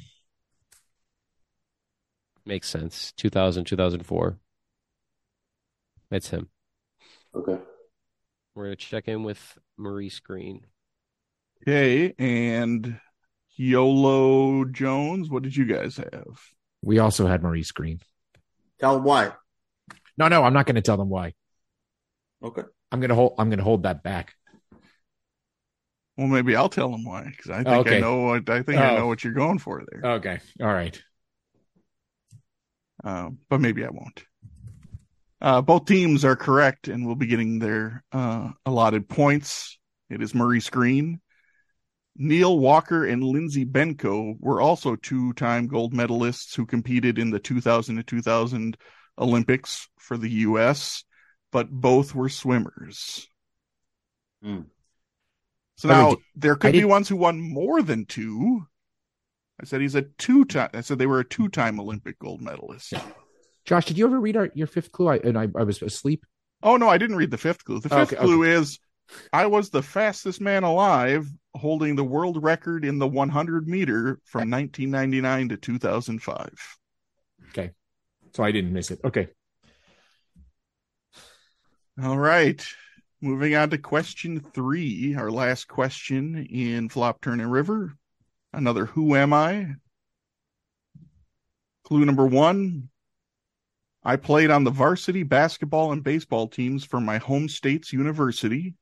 [2.46, 3.12] Makes sense.
[3.18, 4.38] 2000, 2004.
[6.12, 6.50] That's him.
[7.34, 7.58] Okay.
[8.56, 10.66] We're gonna check in with Maurice Greene.
[11.64, 13.00] okay, and
[13.56, 15.30] YOLO Jones.
[15.30, 16.40] What did you guys have?
[16.82, 18.02] We also had Maurice Greene.
[18.80, 19.32] Tell them why.
[20.18, 21.34] No, no, I'm not going to tell them why.
[22.44, 22.64] Okay.
[22.92, 23.36] I'm going to hold.
[23.40, 24.36] I'm going to hold that back.
[26.18, 28.00] Well, maybe I'll tell them why because I think I Okay.
[28.02, 28.98] know what I think I Oh.
[28.98, 30.06] know what you're going for there.
[30.14, 30.40] Okay.
[30.62, 31.02] All right.
[33.04, 34.24] Um, but maybe I won't.
[35.44, 39.78] Uh, both teams are correct and will be getting their uh, allotted points.
[40.10, 41.20] It is Maurice Greene.
[42.16, 47.40] Neil Walker and Lindsay Benko were also two time gold medalists who competed in the
[47.40, 48.78] 2000 to 2000
[49.20, 51.04] Olympics for the U.S.,
[51.52, 53.28] but both were swimmers.
[54.42, 54.62] Hmm.
[55.76, 58.66] So I mean, now there could I be did- ones who won more than two.
[59.62, 60.70] I said he's a two time.
[60.74, 62.94] I said they were a two time Olympic gold medalist.
[63.66, 65.10] Josh, did you ever read our, your fifth clue?
[65.10, 66.26] I, and I, I was asleep.
[66.62, 67.80] Oh no, I didn't read the fifth clue.
[67.80, 68.80] The oh, fifth Okay, clue is
[69.32, 74.50] I was the fastest man alive, holding the world record in the 100 meter from
[74.50, 76.78] 1999 to 2005.
[77.50, 77.72] Okay.
[78.34, 79.00] So I didn't miss it.
[79.04, 79.28] Okay.
[82.02, 82.66] All right.
[83.22, 87.94] Moving on to question three, our last question in Flop Turn and River.
[88.52, 89.76] Another Who Am I?
[91.86, 92.90] Clue number one
[94.06, 98.76] I played on the varsity basketball and baseball teams for my home state's university.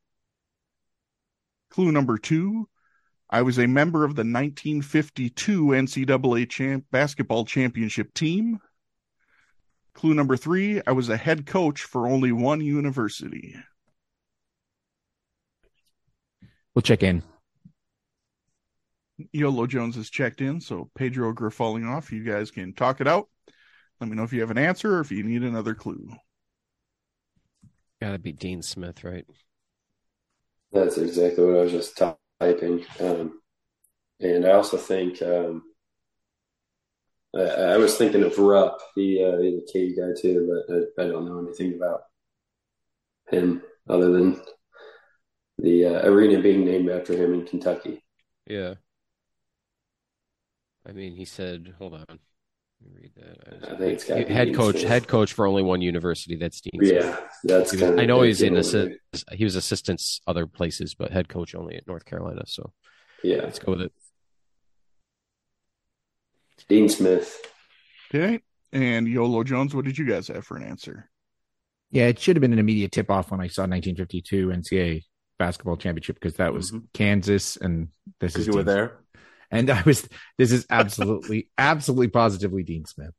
[1.69, 2.67] Clue number two
[3.29, 8.59] I was a member of the 1952 NCAA champ- basketball championship team.
[9.93, 13.55] Clue number three I was a head coach for only one university.
[16.73, 17.23] We'll check in.
[19.33, 22.11] Yolo Jones has checked in, so Pedro Griff falling off.
[22.11, 23.27] You guys can talk it out.
[24.01, 26.09] Let me know if you have an answer or if you need another clue.
[28.01, 29.25] Gotta be Dean Smith, right?
[30.71, 32.01] That's exactly what I was just
[32.39, 32.83] typing.
[32.99, 33.39] Um,
[34.19, 35.63] and I also think um,
[37.35, 41.07] I, I was thinking of Rupp, the uh, the K guy too, but I, I
[41.07, 42.01] don't know anything about
[43.29, 44.41] him other than
[45.59, 48.03] the uh, arena being named after him in Kentucky.
[48.47, 48.75] Yeah.
[50.87, 52.19] I mean, he said, hold on.
[52.83, 53.71] Let me read that.
[53.71, 54.77] I think it's got head coach.
[54.77, 54.87] Smith.
[54.89, 56.35] Head coach for only one university.
[56.35, 56.71] That's Dean.
[56.83, 56.91] Smith.
[56.93, 57.99] Yeah, that's was- kind.
[58.01, 58.95] I know he's in assi-
[59.33, 62.41] he was assistants other places, but head coach only at North Carolina.
[62.47, 62.73] So
[63.23, 63.93] Yeah, let's go with it.
[66.67, 67.39] Dean Smith.
[68.13, 68.39] Okay.
[68.71, 71.09] And Yolo Jones, what did you guys have for an answer?
[71.91, 75.03] Yeah, it should have been an immediate tip off when I saw 1952 NCAA
[75.37, 76.83] basketball championship because that was Mhm.
[76.93, 79.00] Kansas and this is you were Dean- there.
[79.51, 83.13] And I was this is absolutely absolutely positively Dean Smith.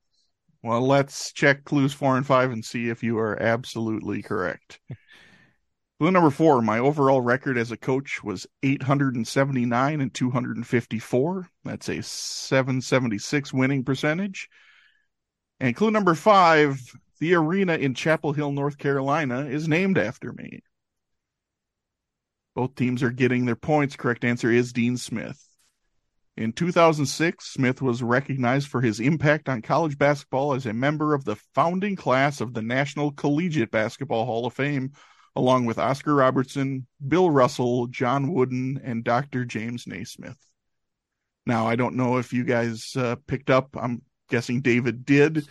[0.62, 4.80] Well, let's check clues four and five and see if you are absolutely correct.
[5.98, 11.48] Clue number four, my overall record as a coach was 879 and 254.
[11.64, 14.48] That's a 776 winning percentage.
[15.60, 16.80] And clue number five,
[17.20, 20.64] the arena in Chapel Hill, North Carolina is named after me.
[22.56, 23.94] Both teams are getting their points.
[23.94, 25.40] Correct answer is Dean Smith.
[26.36, 31.24] In 2006, Smith was recognized for his impact on college basketball as a member of
[31.24, 34.92] the founding class of the National Collegiate Basketball Hall of Fame,
[35.36, 39.44] along with Oscar Robertson, Bill Russell, John Wooden, and Dr.
[39.44, 40.38] James Naismith.
[41.44, 45.46] Now, I don't know if you guys uh, picked up, I'm guessing David did.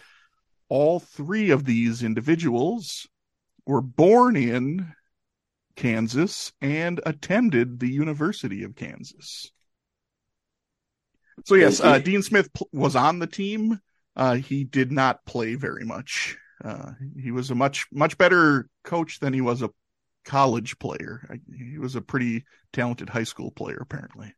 [0.68, 3.08] All three of these individuals
[3.68, 4.94] were born in
[5.76, 9.52] Kansas and attended the University of Kansas.
[11.46, 13.80] So yes, uh, Dean Smith pl- was on the team.
[14.16, 16.38] Uh, he did not play very much.
[16.64, 19.70] Uh, he was a much much better coach than he was a
[20.26, 21.28] college player.
[21.30, 24.36] I, he was a pretty talented high school player, apparently.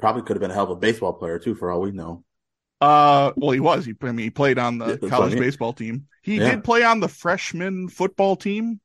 [0.00, 2.24] Probably could have been a hell of a baseball player too, for all we know.
[2.80, 3.86] Uh, well, he was.
[3.86, 5.42] He, I mean, he played on the Yeah, college mean.
[5.42, 6.06] baseball team.
[6.22, 6.50] He Yeah.
[6.50, 8.80] did play on the freshman football team,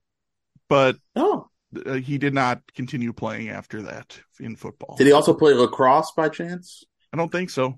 [0.69, 1.49] but Oh,
[1.85, 4.95] uh, he did not continue playing after that in football.
[4.97, 6.85] did he also play lacrosse by chance?
[7.13, 7.77] I don't think so.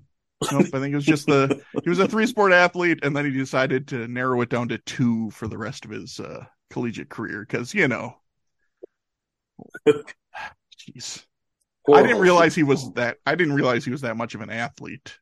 [0.52, 3.24] Nope, I think it was just the he was a three sport athlete, and then
[3.24, 7.08] he decided to narrow it down to two for the rest of his uh, collegiate
[7.08, 8.16] career because you know,
[10.78, 11.24] jeez,
[11.92, 13.18] I didn't realize he was that.
[13.24, 15.16] I didn't realize he was that much of an athlete.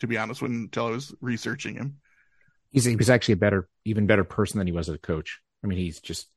[0.00, 1.96] To be honest, when until I was researching him.
[2.70, 5.40] He's he was actually a better, even better person than he was as a coach.
[5.64, 6.28] I mean, he's just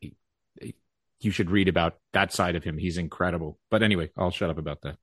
[0.00, 0.14] he,
[0.60, 0.74] he-
[1.20, 2.76] you should read about that side of him.
[2.76, 3.58] He's incredible.
[3.70, 4.96] But anyway, I'll shut up about that.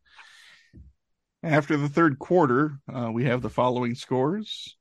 [1.44, 4.76] After the third quarter, uh, we have the following scores.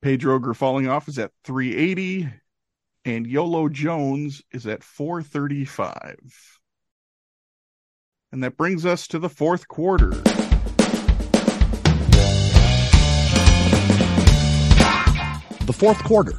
[0.00, 2.28] Pedro falling off is at 380,
[3.04, 6.18] and Yolo Jones is at 435.
[8.32, 10.10] And that brings us to the fourth quarter.
[15.66, 16.34] The fourth quarter,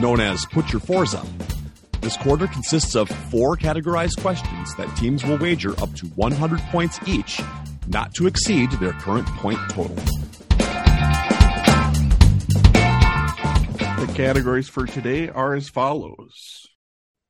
[0.00, 1.26] known as Put Your Fours Up.
[2.06, 7.00] This quarter consists of four categorized questions that teams will wager up to 100 points
[7.04, 7.40] each,
[7.88, 9.96] not to exceed their current point total.
[13.96, 16.68] The categories for today are as follows.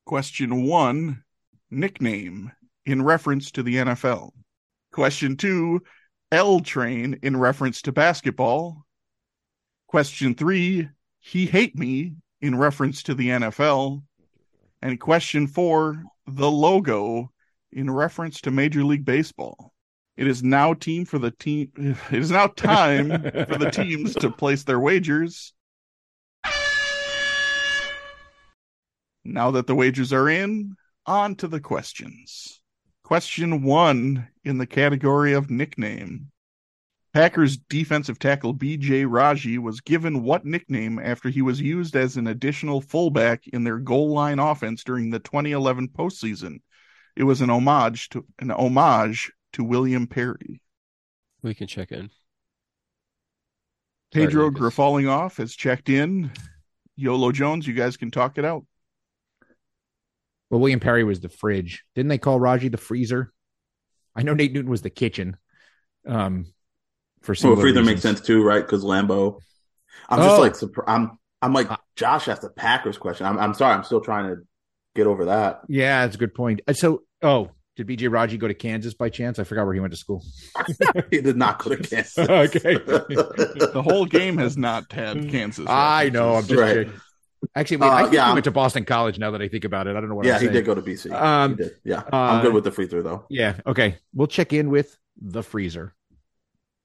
[0.05, 1.23] Question one
[1.71, 2.51] nickname
[2.85, 4.29] in reference to the NFL.
[4.93, 5.81] Question two
[6.31, 8.85] L train in reference to basketball.
[9.87, 10.87] Question three
[11.19, 14.03] He hate me in reference to the NFL.
[14.81, 17.31] And question four The logo
[17.71, 19.73] in reference to Major League Baseball.
[20.15, 21.71] It is now team for the team.
[22.11, 25.53] It is now time for the teams to place their wagers.
[29.23, 30.75] Now that the wagers are in,
[31.05, 32.61] on to the questions.
[33.03, 36.31] Question one in the category of nickname.
[37.13, 42.27] Packers defensive tackle BJ Raji was given what nickname after he was used as an
[42.27, 46.59] additional fullback in their goal line offense during the 2011 postseason?
[47.15, 50.61] It was an homage to an homage to William Perry.
[51.41, 52.11] We can check in.
[54.11, 54.73] Pedro Lucas.
[54.73, 56.31] falling off has checked in.
[56.95, 58.65] Yolo Jones, you guys can talk it out.
[60.49, 61.83] Well, William Perry was the fridge.
[61.95, 63.33] Didn't they call Raji the freezer?
[64.15, 65.37] I know Nate Newton was the kitchen.
[66.05, 66.47] Um,
[67.27, 68.65] for Well, similar Freezer makes sense too, right?
[68.65, 69.39] Because Lambeau.
[70.09, 70.71] I'm just Oh.
[70.71, 71.19] like I'm.
[71.41, 73.25] I'm like Josh asked a Packers question.
[73.27, 73.37] I'm.
[73.37, 73.75] I'm sorry.
[73.75, 74.41] I'm still trying to
[74.95, 75.61] get over that.
[75.67, 76.61] Yeah, that's a good point.
[76.67, 79.37] Uh, So, oh, did BJ Raji go to Kansas by chance?
[79.37, 80.23] I forgot where he went to school.
[81.11, 82.17] he did not go to Kansas.
[82.29, 82.75] Okay.
[82.77, 85.65] The whole game has not had Kansas.
[85.69, 86.35] I know.
[86.35, 86.73] I'm just Right.
[86.73, 86.93] kidding.
[87.55, 87.87] Actually, wait.
[87.87, 89.19] Uh, I think yeah, he I'm- went to Boston College.
[89.19, 90.25] Now that I think about it, I don't know what.
[90.25, 90.53] yeah, I'm he saying.
[90.55, 91.11] did go to BC.
[91.11, 91.71] Um, he did.
[91.83, 93.57] Yeah, uh, I'm good with the free throw though Yeah.
[93.67, 93.97] Okay.
[94.13, 95.93] We'll check in with the freezer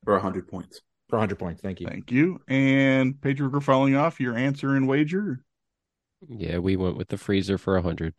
[0.05, 0.81] for hundred points.
[1.09, 1.61] for 100 points.
[1.61, 1.87] Thank you.
[1.87, 2.41] Thank you.
[2.49, 5.41] And Pedro following off, your answer and wager.
[6.29, 8.15] Yeah, we went with the freezer for a hundred.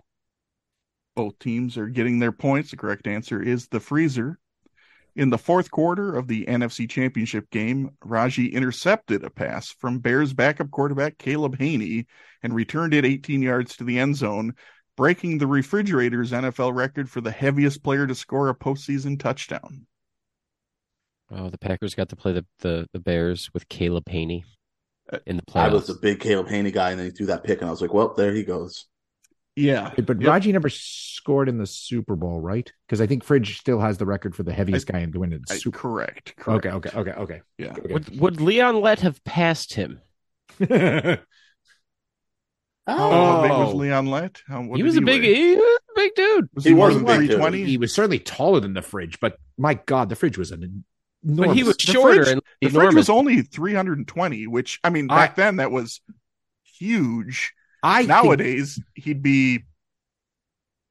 [1.16, 2.72] Both teams are getting their points.
[2.72, 4.40] The correct answer is the freezer.
[5.16, 10.34] In the fourth quarter of the NFC Championship game, Raji intercepted a pass from Bears
[10.34, 12.08] backup quarterback Caleb Hanie
[12.42, 14.56] and returned it 18 yards to the end zone,
[14.98, 19.86] breaking the Refrigerators NFL record for the heaviest player to score a postseason touchdown.
[21.36, 24.44] Oh, the Packers got to play the the, the Bears with Caleb Hanie
[25.12, 25.70] Uh, in the playoffs.
[25.70, 27.72] I was a big Caleb Hanie guy, and then he threw that pick, and I
[27.72, 28.86] was like, "Well, there he goes."
[29.56, 29.92] Yeah.
[29.96, 30.28] But Yep.
[30.30, 32.72] Raji never scored in the Super Bowl, right?
[32.88, 35.30] Because I think Fridge still has the record for the heaviest guy in to win
[35.30, 35.78] the I- Super.
[35.78, 36.66] correct, correct.
[36.66, 37.42] Okay, okay, okay, okay.
[37.60, 37.74] Yeah.
[37.78, 37.94] okay.
[37.94, 40.02] Would, would Leon Lett have passed him?
[40.60, 41.18] oh,
[42.88, 43.74] how big was.
[43.76, 44.42] Leon Lett?
[44.48, 46.50] How, what he did was a big, he was a big dude.
[46.56, 47.28] Was He he, was than a big dude.
[47.38, 47.64] 320?
[47.66, 50.84] he was certainly taller than the Fridge, but my God, the Fridge was an
[51.24, 51.48] enormous.
[51.48, 55.08] But he was The shorter Fridge- and The fridge was only 320, which I mean,
[55.10, 56.02] I- back then that was
[56.64, 57.54] huge.
[57.82, 59.64] I think- Nowadays, he'd be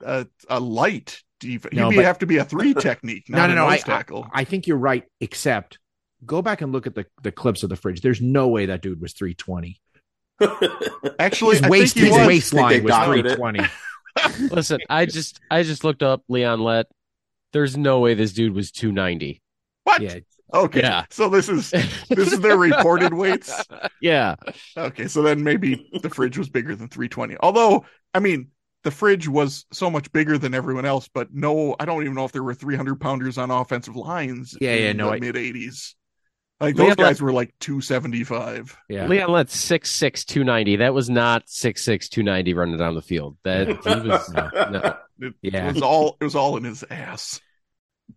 [0.05, 1.22] a, a light.
[1.41, 3.66] def- He'd be, but- have to be a three technique, no, not no, a no.
[3.66, 4.26] I, nose tackle.
[4.33, 5.05] I, I think you're right.
[5.20, 5.78] Except,
[6.26, 8.01] go back and look at the the clips of the Fridge.
[8.01, 9.80] There's no way that dude was 320.
[11.18, 12.26] Actually, His I waist, think he his was.
[12.26, 14.49] waistline Think was 320.
[14.55, 16.87] Listen, I just I just looked up Leon Lett.
[17.53, 19.41] There's no way this dude was 290.
[19.85, 20.01] What?
[20.03, 20.18] Yeah,
[20.55, 21.05] Okay, Yeah.
[21.11, 21.70] so this is
[22.09, 23.64] this is their reported weights.
[24.01, 24.37] Yeah.
[24.76, 27.37] Okay, so then maybe the fridge was bigger than 320.
[27.41, 28.49] Although, I mean,
[28.85, 32.24] the fridge was so much bigger than everyone else, but no, I don't even know
[32.24, 34.57] if there were 300 pounders on offensive lines.
[34.61, 35.95] Yeah, yeah, in no, the mid 80s.
[36.61, 38.76] Like Leon those guys were like 275.
[38.89, 39.09] yeah.
[39.09, 40.76] Leon Lett's 6'6", 290.
[40.76, 43.37] That was not 6'6", 290 running down the field.
[43.43, 43.74] That he
[44.09, 44.49] was no.
[44.70, 44.97] no.
[45.20, 45.68] It, Yeah.
[45.68, 47.41] it was all it was all in his ass.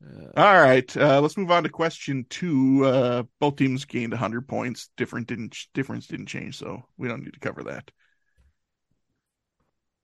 [0.04, 2.86] Uh, All right, uh, let's move on to question two.
[2.86, 4.90] Uh, both teams gained 100 points.
[4.98, 7.92] Different didn't difference didn't change, so we don't need to cover that.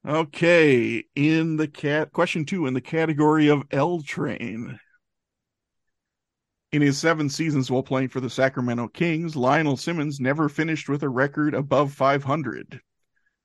[0.06, 4.80] Okay, in the cat question two in the category of L train.
[6.72, 11.04] In his seven seasons while playing for the Sacramento Kings, Lionel Simmons never finished with
[11.04, 12.82] a record above 500.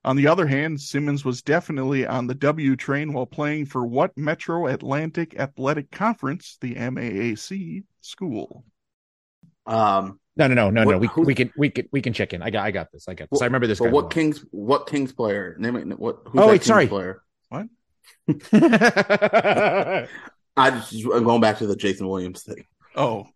[0.06, 4.16] On the other hand, Simmons was definitely on the W train while playing for what
[4.16, 8.64] Metro Atlantic Athletic Conference, the MAAC, school?
[9.66, 10.98] um, No, no, no, no, no.
[10.98, 12.40] We, who- we can we can we can check in.
[12.40, 13.08] I got I got this.
[13.08, 13.42] I got this.
[13.42, 13.90] I remember this but guy.
[13.90, 14.10] what well.
[14.10, 14.44] Kings?
[14.52, 15.56] What Kings player?
[15.58, 15.98] Name it.
[15.98, 16.20] What?
[16.28, 16.86] Who's Oh, wait, Kings sorry.
[16.86, 17.22] Player.
[17.48, 17.66] What?
[20.58, 22.64] I just I'm going back to the Jason Williams thing.
[22.94, 23.26] Oh,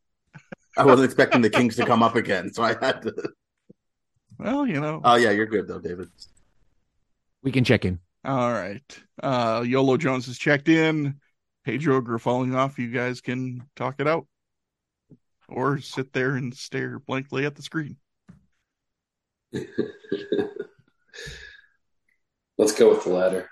[0.76, 3.12] I wasn't expecting the Kings to come up again, so I had to.
[4.38, 5.00] well, you know.
[5.04, 6.08] Oh yeah, you're good though, David.
[7.42, 7.98] We can check in.
[8.24, 8.82] All right.
[9.22, 11.16] Uh, Lolo Jones has checked in.
[11.64, 12.78] Pedro Ogre falling off.
[12.78, 14.26] You guys can talk it out
[15.48, 17.96] or sit there and stare blankly at the screen.
[22.58, 23.48] Let's go with the latter.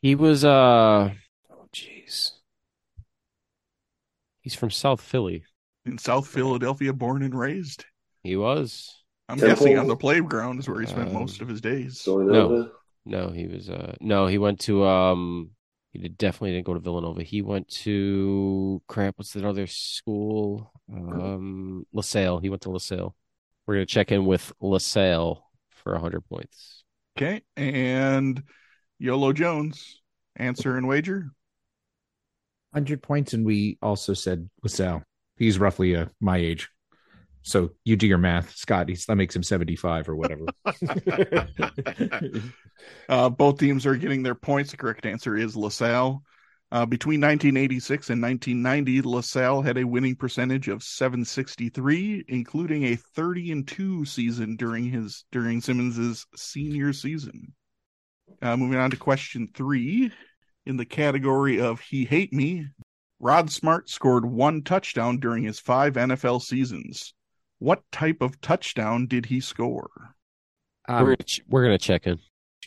[0.00, 1.10] he was uh
[1.50, 2.30] oh jeez.
[4.40, 5.44] He's from South Philly.
[5.84, 7.84] In South Philadelphia, born and raised.
[8.22, 9.02] He was.
[9.28, 9.56] I'm Temple.
[9.56, 12.02] guessing on the playground is where he spent Um, most of his days.
[12.04, 12.54] Villanova.
[12.54, 12.70] No,
[13.04, 15.50] he was uh no, he went to um
[15.92, 17.22] he did, definitely didn't go to Villanova.
[17.22, 20.72] He went to crap, what's that other school?
[20.92, 22.38] Um LaSalle.
[22.40, 23.14] He went to LaSalle.
[23.66, 26.84] We're gonna check in with LaSalle for hundred points.
[27.16, 27.42] Okay.
[27.56, 28.42] And
[29.00, 30.00] Lolo Jones,
[30.36, 31.30] answer and wager.
[32.72, 35.02] Hundred points, and we also said LaSalle.
[35.36, 36.70] He's roughly uh, my age.
[37.42, 38.88] So you do your math, Scott.
[38.88, 40.46] He's, that makes him seventy-five or whatever.
[43.08, 44.70] Uh, both teams are getting their points.
[44.70, 46.22] The correct answer is LaSalle.
[46.70, 53.52] Uh, between 1986 and 1990, LaSalle had a winning percentage of 763, including a 30
[53.52, 57.52] and 2 season during his during Simmons's senior season.
[58.40, 60.10] Uh, moving on to question three,
[60.64, 62.66] in the category of "He Hate Me,"
[63.20, 67.12] Rod Smart scored one touchdown during his five NFL seasons.
[67.62, 69.88] What type of touchdown did he score?
[70.88, 72.18] we're, Um, gonna ch- we're gonna check in.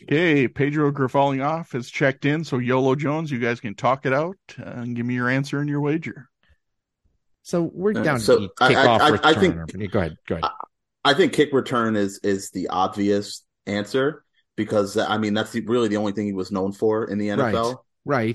[0.04, 2.44] Okay, Pedro Grafalling off has checked in.
[2.44, 5.68] So Lolo Jones, you guys can talk it out and give me your answer and
[5.68, 6.28] your wager.
[7.42, 9.08] so we're Uh, down so to the I- kickoff I- I- I
[9.40, 9.66] return.
[9.68, 10.16] think- go ahead.
[10.26, 10.50] Go ahead.
[11.04, 14.24] I think kick return is is the obvious answer
[14.56, 17.28] because I mean that's the, really the only thing he was known for in the
[17.28, 17.76] NFL Right.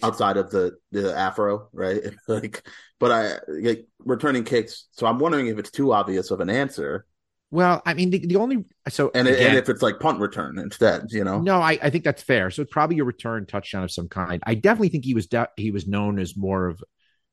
[0.04, 2.02] Outside of the the afro, right?
[2.28, 2.68] like,
[3.00, 4.88] but I like returning kicks.
[4.92, 7.06] So I'm wondering if it's too obvious of an answer,
[7.50, 10.58] Well, I mean, the, the only so and again, and if it's like punt return
[10.58, 11.42] instead, you know.
[11.42, 12.50] no, I, I think that's fair.
[12.50, 14.42] So it's probably a return touchdown of some kind.
[14.46, 16.84] I definitely think he was de- he was known as more of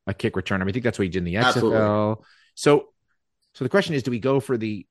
[0.07, 0.61] a kick return.
[0.61, 1.57] I mean, I think that's what he did in the XFL.
[1.57, 2.25] Absolutely.
[2.55, 2.89] So,
[3.55, 4.87] so the question is, do we go for the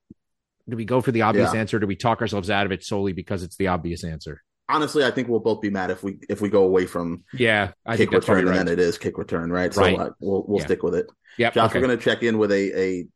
[0.70, 1.60] do we go for the obvious Yeah.
[1.60, 1.78] answer?
[1.78, 4.44] Or do we talk ourselves out of it solely because it's the obvious answer?
[4.70, 7.72] Honestly, I think we'll both be mad if we if we go away from Yeah,
[7.86, 8.76] I kick think that's return probably and right.
[8.78, 9.76] then it is kick return, right?
[9.76, 9.96] Right.
[9.96, 10.66] So uh, we'll we'll Yeah.
[10.66, 11.08] stick with it.
[11.38, 11.80] Yeah, Josh, okay.
[11.80, 13.08] we're going to check in with a a.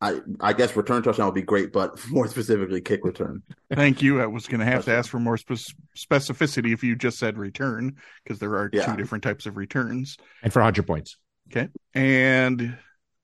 [0.00, 3.42] I I guess return touchdown would be great, but more specifically, kick return.
[3.72, 4.20] Thank you.
[4.20, 5.58] I was going to have to ask for more spec-
[5.96, 8.86] specificity if you just said return, because there are Yeah.
[8.86, 10.16] two different types of returns.
[10.42, 11.16] and for 100 points.
[11.50, 11.68] Okay.
[11.94, 12.76] And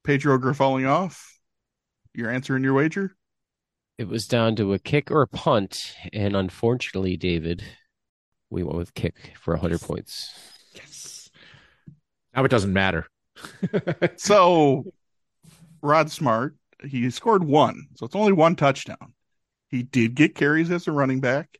[0.04, 1.26] Pedro falling off.
[2.14, 3.14] Your answer and your wager?
[4.00, 7.62] It was down to a kick or a punt, and unfortunately, David,
[8.48, 10.32] we went with kick for 100 points.
[10.72, 11.30] Yes.
[12.34, 13.06] Now it doesn't matter.
[14.16, 14.84] So,
[15.82, 19.12] Rod Smart, he scored one, so it's only one touchdown.
[19.68, 21.58] He did get carries as a running back.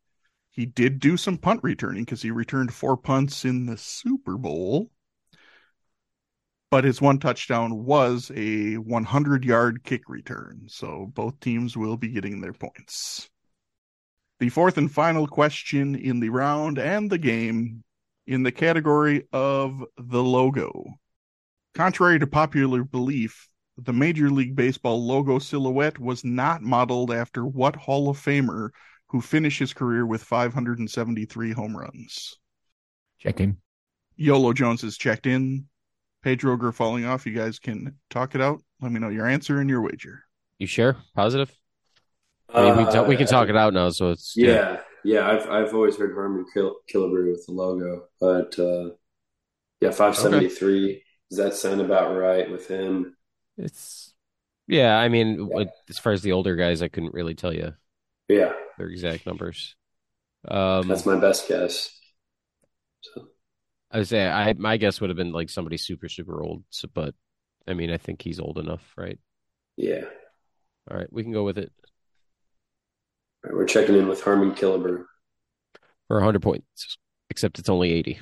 [0.49, 4.91] He did do some punt returning because he returned four punts in the Super Bowl.
[6.71, 10.67] But his one touchdown was a 100 yard kick return.
[10.69, 13.29] So both teams will be getting their points.
[14.39, 17.83] The fourth and final question in the round and the game
[18.27, 20.85] in the category of the logo.
[21.75, 27.77] Contrary to popular belief, the Major League Baseball logo silhouette was not modeled after what
[27.77, 28.71] Hall of Famer
[29.11, 32.39] who finished his career with 573 home runs?
[33.19, 33.57] Check in.
[34.19, 35.67] Lolo Jones is checked in.
[36.23, 37.27] Pedro Ger falling off.
[37.27, 38.61] You guys can talk it out.
[38.81, 40.25] Let me know your answer and your wager.
[40.59, 40.97] You sure?
[41.15, 41.51] Positive?
[42.53, 45.31] I mean, we, ta- we can talk it out now, so it's Uh, Yeah, yeah.
[45.31, 48.91] I've I've always heard Harmon Kill- Killebrew with the logo, but uh,
[49.81, 51.03] yeah, five seventy three.
[51.31, 53.17] Does that sound about right with him?
[53.57, 54.13] It's
[54.67, 54.99] yeah.
[54.99, 57.73] I mean, with- as far as the older guys, I couldn't really tell you
[58.29, 59.77] Yeah, their exact numbers.
[60.49, 61.97] Um, that's my best guess.
[63.03, 63.29] So,
[63.91, 66.89] I would say I my guess would have been like somebody super super old, so,
[66.93, 67.15] but
[67.67, 69.19] I mean, I think he's old enough, right?
[69.77, 70.05] yeah,
[70.91, 71.73] All right, we can go with it
[73.45, 75.05] All right, we're checking in with Harmon Killebrew.
[76.09, 76.99] for 100 points,
[77.31, 78.21] except it's only 80.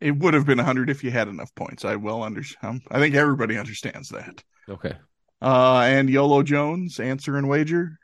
[0.00, 1.84] It would have been 100 if you had enough points.
[1.84, 2.82] I well understand.
[2.90, 4.42] I think everybody understands that.
[4.68, 4.98] Okay.
[5.40, 7.98] Uh, and Lolo Jones, answer and wager.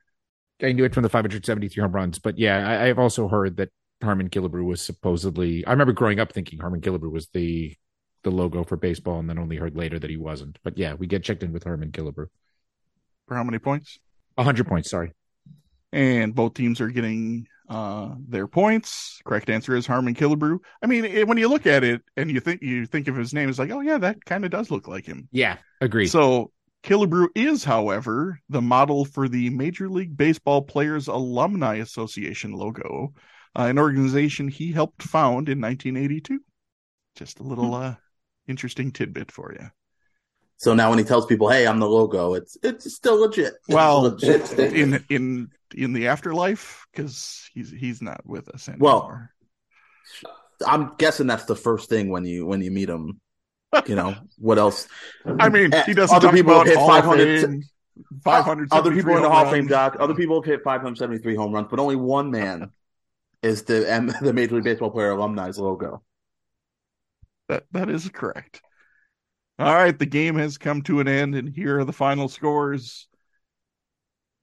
[0.62, 3.70] I knew it from the 573 home runs, but yeah, I, I've also heard that
[4.04, 5.66] Harmon Killebrew was supposedly.
[5.66, 7.74] I remember growing up thinking Harmon Killebrew was the
[8.22, 10.58] the logo for baseball, and then only heard later that he wasn't.
[10.62, 12.26] But yeah, we get checked in with Harmon Killebrew.
[13.28, 13.98] For how many points?
[14.36, 14.90] 100 points.
[14.90, 15.12] Sorry.
[15.92, 19.20] and both teams are getting uh, their points.
[19.24, 20.58] Correct answer is Harmon Killebrew.
[20.82, 23.32] I mean, it, when you look at it and you think you think of his
[23.32, 25.28] name, it's like, oh yeah, that kind of does look like him.
[25.32, 26.08] Yeah, agreed.
[26.08, 26.50] So
[26.82, 33.14] Killebrew is, however, the model for the Major League Baseball Players Alumni Association logo,
[33.56, 36.40] uh, an organization he helped found in 1982.
[37.16, 37.94] Just a little uh,
[38.48, 39.68] interesting tidbit for you.
[40.56, 43.54] So now when he tells people, "Hey, I'm the logo," it's it's still legit.
[43.54, 44.52] It's Well, legit.
[44.58, 49.30] in in in the afterlife, because he's he's not with us anymore.
[50.22, 50.30] Well,
[50.66, 53.20] I'm guessing that's the first thing when you when you meet him.
[53.88, 54.86] You know what else?
[55.26, 57.62] I mean, Eh, he doesn't other talk people about hit 500 Fame,
[58.22, 59.66] 500 Other people in the Hall of Fame.
[59.66, 59.96] Doc.
[59.98, 62.70] Other people have hit 573 home runs, but only one man
[63.44, 66.02] is the M- the Major League Baseball player alumni's logo.
[67.48, 68.62] That that is correct.
[69.58, 73.06] All right, the game has come to an end, and here are the final scores.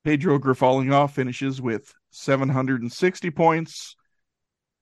[0.06, 3.96] Pedro falling finishes with 760 points.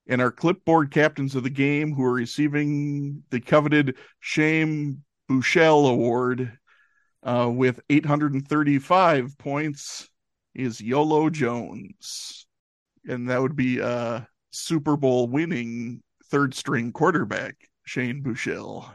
[0.07, 6.57] And our clipboard captains of the game, who are receiving the coveted Shane Buechele Award
[7.22, 10.10] uh, with 835 points,
[10.56, 12.48] is Lolo Jones.
[13.07, 14.21] And that would be uh,
[14.51, 17.55] Super Bowl winning third string quarterback,
[17.85, 18.89] Shane Buechele.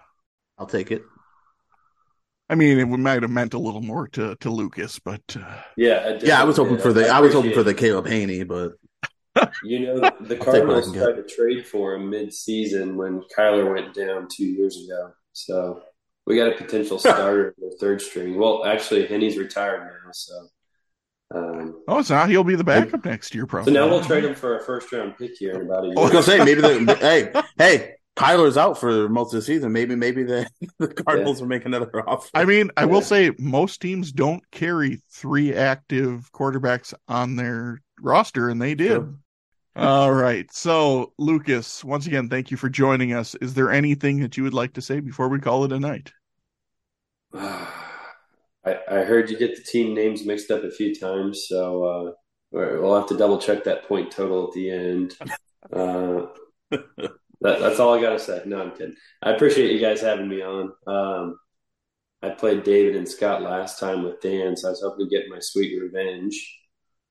[0.58, 1.02] I'll take it.
[2.48, 6.18] I mean, it might have meant a little more to, to Lucas, but uh, Yeah,
[6.20, 8.72] Yeah, I was hoping for the I was hoping for the Caleb Hanie, but
[9.64, 14.44] You know, the Cardinals tried to trade for him mid-season when Kyler went down two
[14.44, 15.12] years ago.
[15.32, 15.82] So
[16.26, 18.38] we got a potential starter in the third string.
[18.38, 20.34] Well, actually, Hanie's retired now, so
[21.34, 23.72] um, oh, so now he'll be the backup next year, probably.
[23.72, 25.94] so now we'll trade him for a first-round pick here in about a year.
[25.98, 29.72] I was gonna say maybe the hey hey Kyler's out for most of the season.
[29.72, 30.48] Maybe maybe the
[30.78, 32.28] the Cardinals will make another offer.
[32.34, 38.48] I mean, I will say most teams don't carry three active quarterbacks on their roster,
[38.48, 38.88] and they did.
[38.88, 39.14] Sure.
[39.76, 40.46] All right.
[40.52, 43.34] So, Lucas, once again, thank you for joining us.
[43.36, 46.12] Is there anything that you would like to say before we call it a night?
[48.66, 52.12] I, I heard you get the team names mixed up a few times, so uh,
[52.50, 55.14] we'll have to double check that point total at the end.
[55.72, 56.26] Uh,
[56.70, 58.42] that, that's all I got to say.
[58.46, 58.96] No, I'm kidding.
[59.22, 60.72] I appreciate you guys having me on.
[60.86, 61.38] Um,
[62.22, 65.28] I played David and Scott last time with Dan, so I was hoping to get
[65.28, 66.58] my sweet revenge.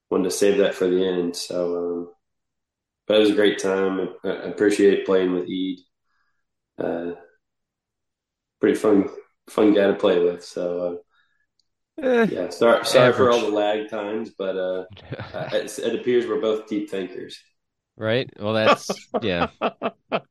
[0.09, 1.35] Wanted to save that for the end.
[1.35, 2.11] So, um,
[3.07, 4.09] but it was a great time.
[4.23, 5.79] I, I appreciate playing with Ede.
[6.79, 7.11] Uh,
[8.59, 9.09] pretty fun,
[9.49, 10.43] fun guy to play with.
[10.43, 10.95] So uh,
[12.01, 14.85] Eh, yeah, sorry, sorry for all the lag times, but uh,
[15.53, 17.39] it, it appears we're both deep thinkers.
[17.95, 18.29] right?
[18.39, 18.89] Well, that's
[19.21, 19.47] yeah.
[19.61, 19.91] I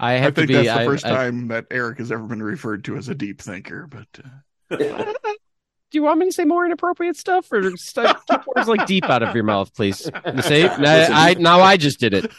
[0.00, 0.54] I have to think be.
[0.54, 3.14] that's the I- first I- time that Eric has ever been referred to as a
[3.14, 3.86] deep thinker.
[3.88, 4.08] But
[4.70, 4.76] uh,
[5.90, 9.04] do you want me to say more inappropriate stuff or stuff, keep words like deep
[9.04, 9.98] out of your mouth, please?
[10.42, 12.32] See, now I now I just did it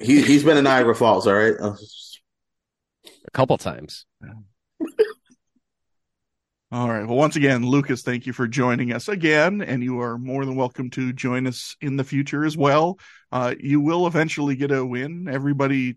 [0.00, 1.54] He he's been in Niagara Falls, all right.
[1.60, 1.74] A
[3.32, 4.06] couple times.
[6.70, 7.06] All right.
[7.06, 10.54] Well, once again, Lucas, thank you for joining us again, and you are more than
[10.54, 12.98] welcome to join us in the future as well.
[13.32, 15.28] Uh, you will eventually get a win.
[15.30, 15.96] Everybody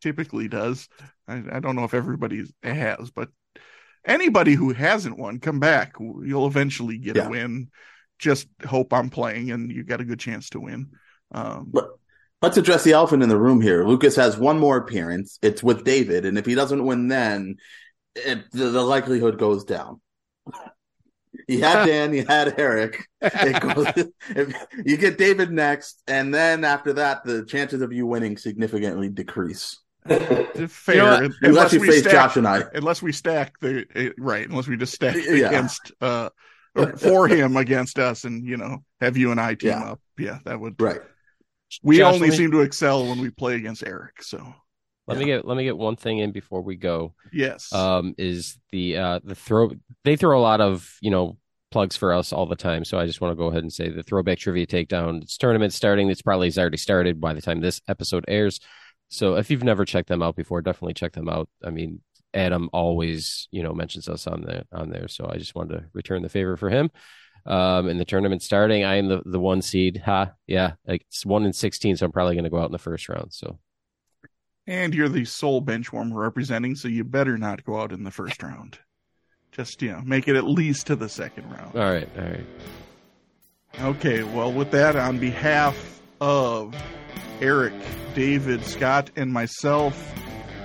[0.00, 0.88] typically does.
[1.28, 3.28] I, I don't know if everybody has, but
[4.06, 5.96] anybody who hasn't won, come back.
[6.00, 7.26] You'll eventually get Yeah.
[7.26, 7.68] a win.
[8.18, 10.92] Just hope I'm playing, and you got a good chance to win.
[11.32, 11.74] Um,
[12.40, 13.86] Let's address the elephant in the room here.
[13.86, 15.38] Lucas has one more appearance.
[15.42, 17.56] It's with David, and if he doesn't win, then
[18.14, 20.00] it, the, the likelihood goes down.
[21.48, 23.06] You had Dan, you had Eric.
[23.20, 23.86] It goes,
[24.30, 24.52] if
[24.84, 29.78] you get David next, and then after that, the chances of you winning significantly decrease.
[30.06, 32.62] fair, know unless Unless you we face stack, Josh and I.
[32.74, 35.48] unless we stack the eh, right, unless we just stack Yeah.
[35.48, 36.30] against uh
[36.76, 39.90] or for him against us, and you know have you and I team Yeah.
[39.92, 40.00] up.
[40.18, 40.80] Yeah, that would.
[40.80, 41.00] Right.
[41.82, 44.22] We Josh, only me- seem to excel when we play against Eric.
[44.22, 44.54] So
[45.06, 47.14] Let me get let me get one thing in before we go.
[47.32, 49.70] yes, um, is the uh, the throw.
[50.04, 51.38] They throw a lot of you know
[51.70, 53.88] plugs for us all the time, so I just want to go ahead and say
[53.88, 55.22] the throwback trivia takedown.
[55.22, 56.10] It's tournament starting.
[56.10, 58.60] It's probably has already started by the time this episode airs.
[59.08, 61.48] So if you've never checked them out before, definitely check them out.
[61.64, 62.00] I mean,
[62.34, 65.84] Adam always you know mentions us on there on there, so I just wanted to
[65.92, 66.90] return the favor for him.
[67.46, 70.02] Um, and the tournament starting, I am the, the one seed.
[70.04, 72.72] Ha, yeah, like it's one in sixteen, so I'm probably going to go out in
[72.72, 73.32] the first round.
[73.32, 73.60] So
[74.66, 78.10] and you're the sole bench warmer representing, so you better not go out in the
[78.10, 78.78] first round.
[79.52, 81.74] Just you know, make it at least to the second round.
[81.74, 82.46] all right, all right.
[83.80, 86.74] Okay, well, with that, on behalf of
[87.40, 87.74] Eric,
[88.14, 90.14] David, Scott, and myself,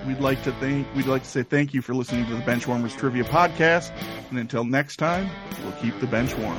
[0.07, 2.97] we'd like to thank we'd like to say thank you for listening to the Benchwarmers
[2.97, 3.91] Trivia Podcast.
[4.29, 5.29] And until next time,
[5.63, 6.57] we'll keep the bench warm.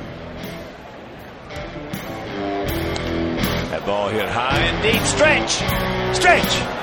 [3.69, 5.01] That ball hit high and deep.
[5.01, 6.15] Stretch!
[6.15, 6.82] Stretch!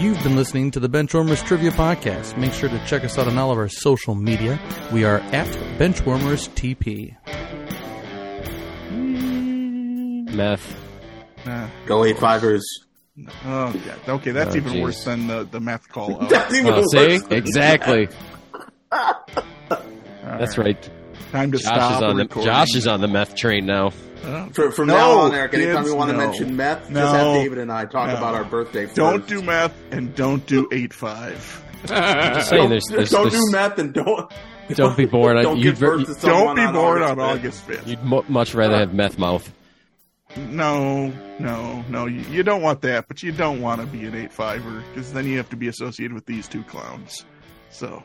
[0.00, 2.38] You've been listening to the Benchwarmers Trivia Podcast.
[2.38, 4.58] Make sure to check us out on all of our social media.
[4.92, 5.46] We are at
[5.78, 7.14] Benchwarmers TP.
[10.34, 10.76] Meth.
[11.44, 12.62] Uh, Go eight fivers.
[13.44, 13.98] oh, God.
[14.08, 14.82] Okay, that's Oh, even geez.
[14.82, 16.14] worse than the, the meth call.
[16.28, 17.22] That's even Oh, see, worse.
[17.30, 18.08] exactly.
[20.22, 20.90] That's right.
[21.32, 22.24] Time to Josh stop is on the.
[22.42, 23.90] Josh is on the meth train now.
[24.22, 24.46] Uh-huh.
[24.48, 24.52] Oh.
[24.52, 26.26] For, from No, now on, Eric, anytime kids, you want to no.
[26.26, 27.00] mention meth, No.
[27.00, 28.16] just have David and I talk No.
[28.16, 28.84] about our birthday.
[28.86, 28.96] First.
[28.96, 31.64] Don't do meth and don't do eight five.
[31.86, 34.30] Just saying, there's, there's, don't there's- do meth and don't
[34.74, 37.64] Don't be born on- Don't you'd give ver- birth to Don't be born on August
[37.66, 37.86] August 5th.
[37.88, 39.50] You'd mu much rather have meth mouth.
[40.36, 42.06] No, no, no.
[42.06, 45.12] You, you don't want that, but you don't want to be an eight fiver because
[45.12, 47.24] then you have to be associated with these two clowns.
[47.70, 48.04] So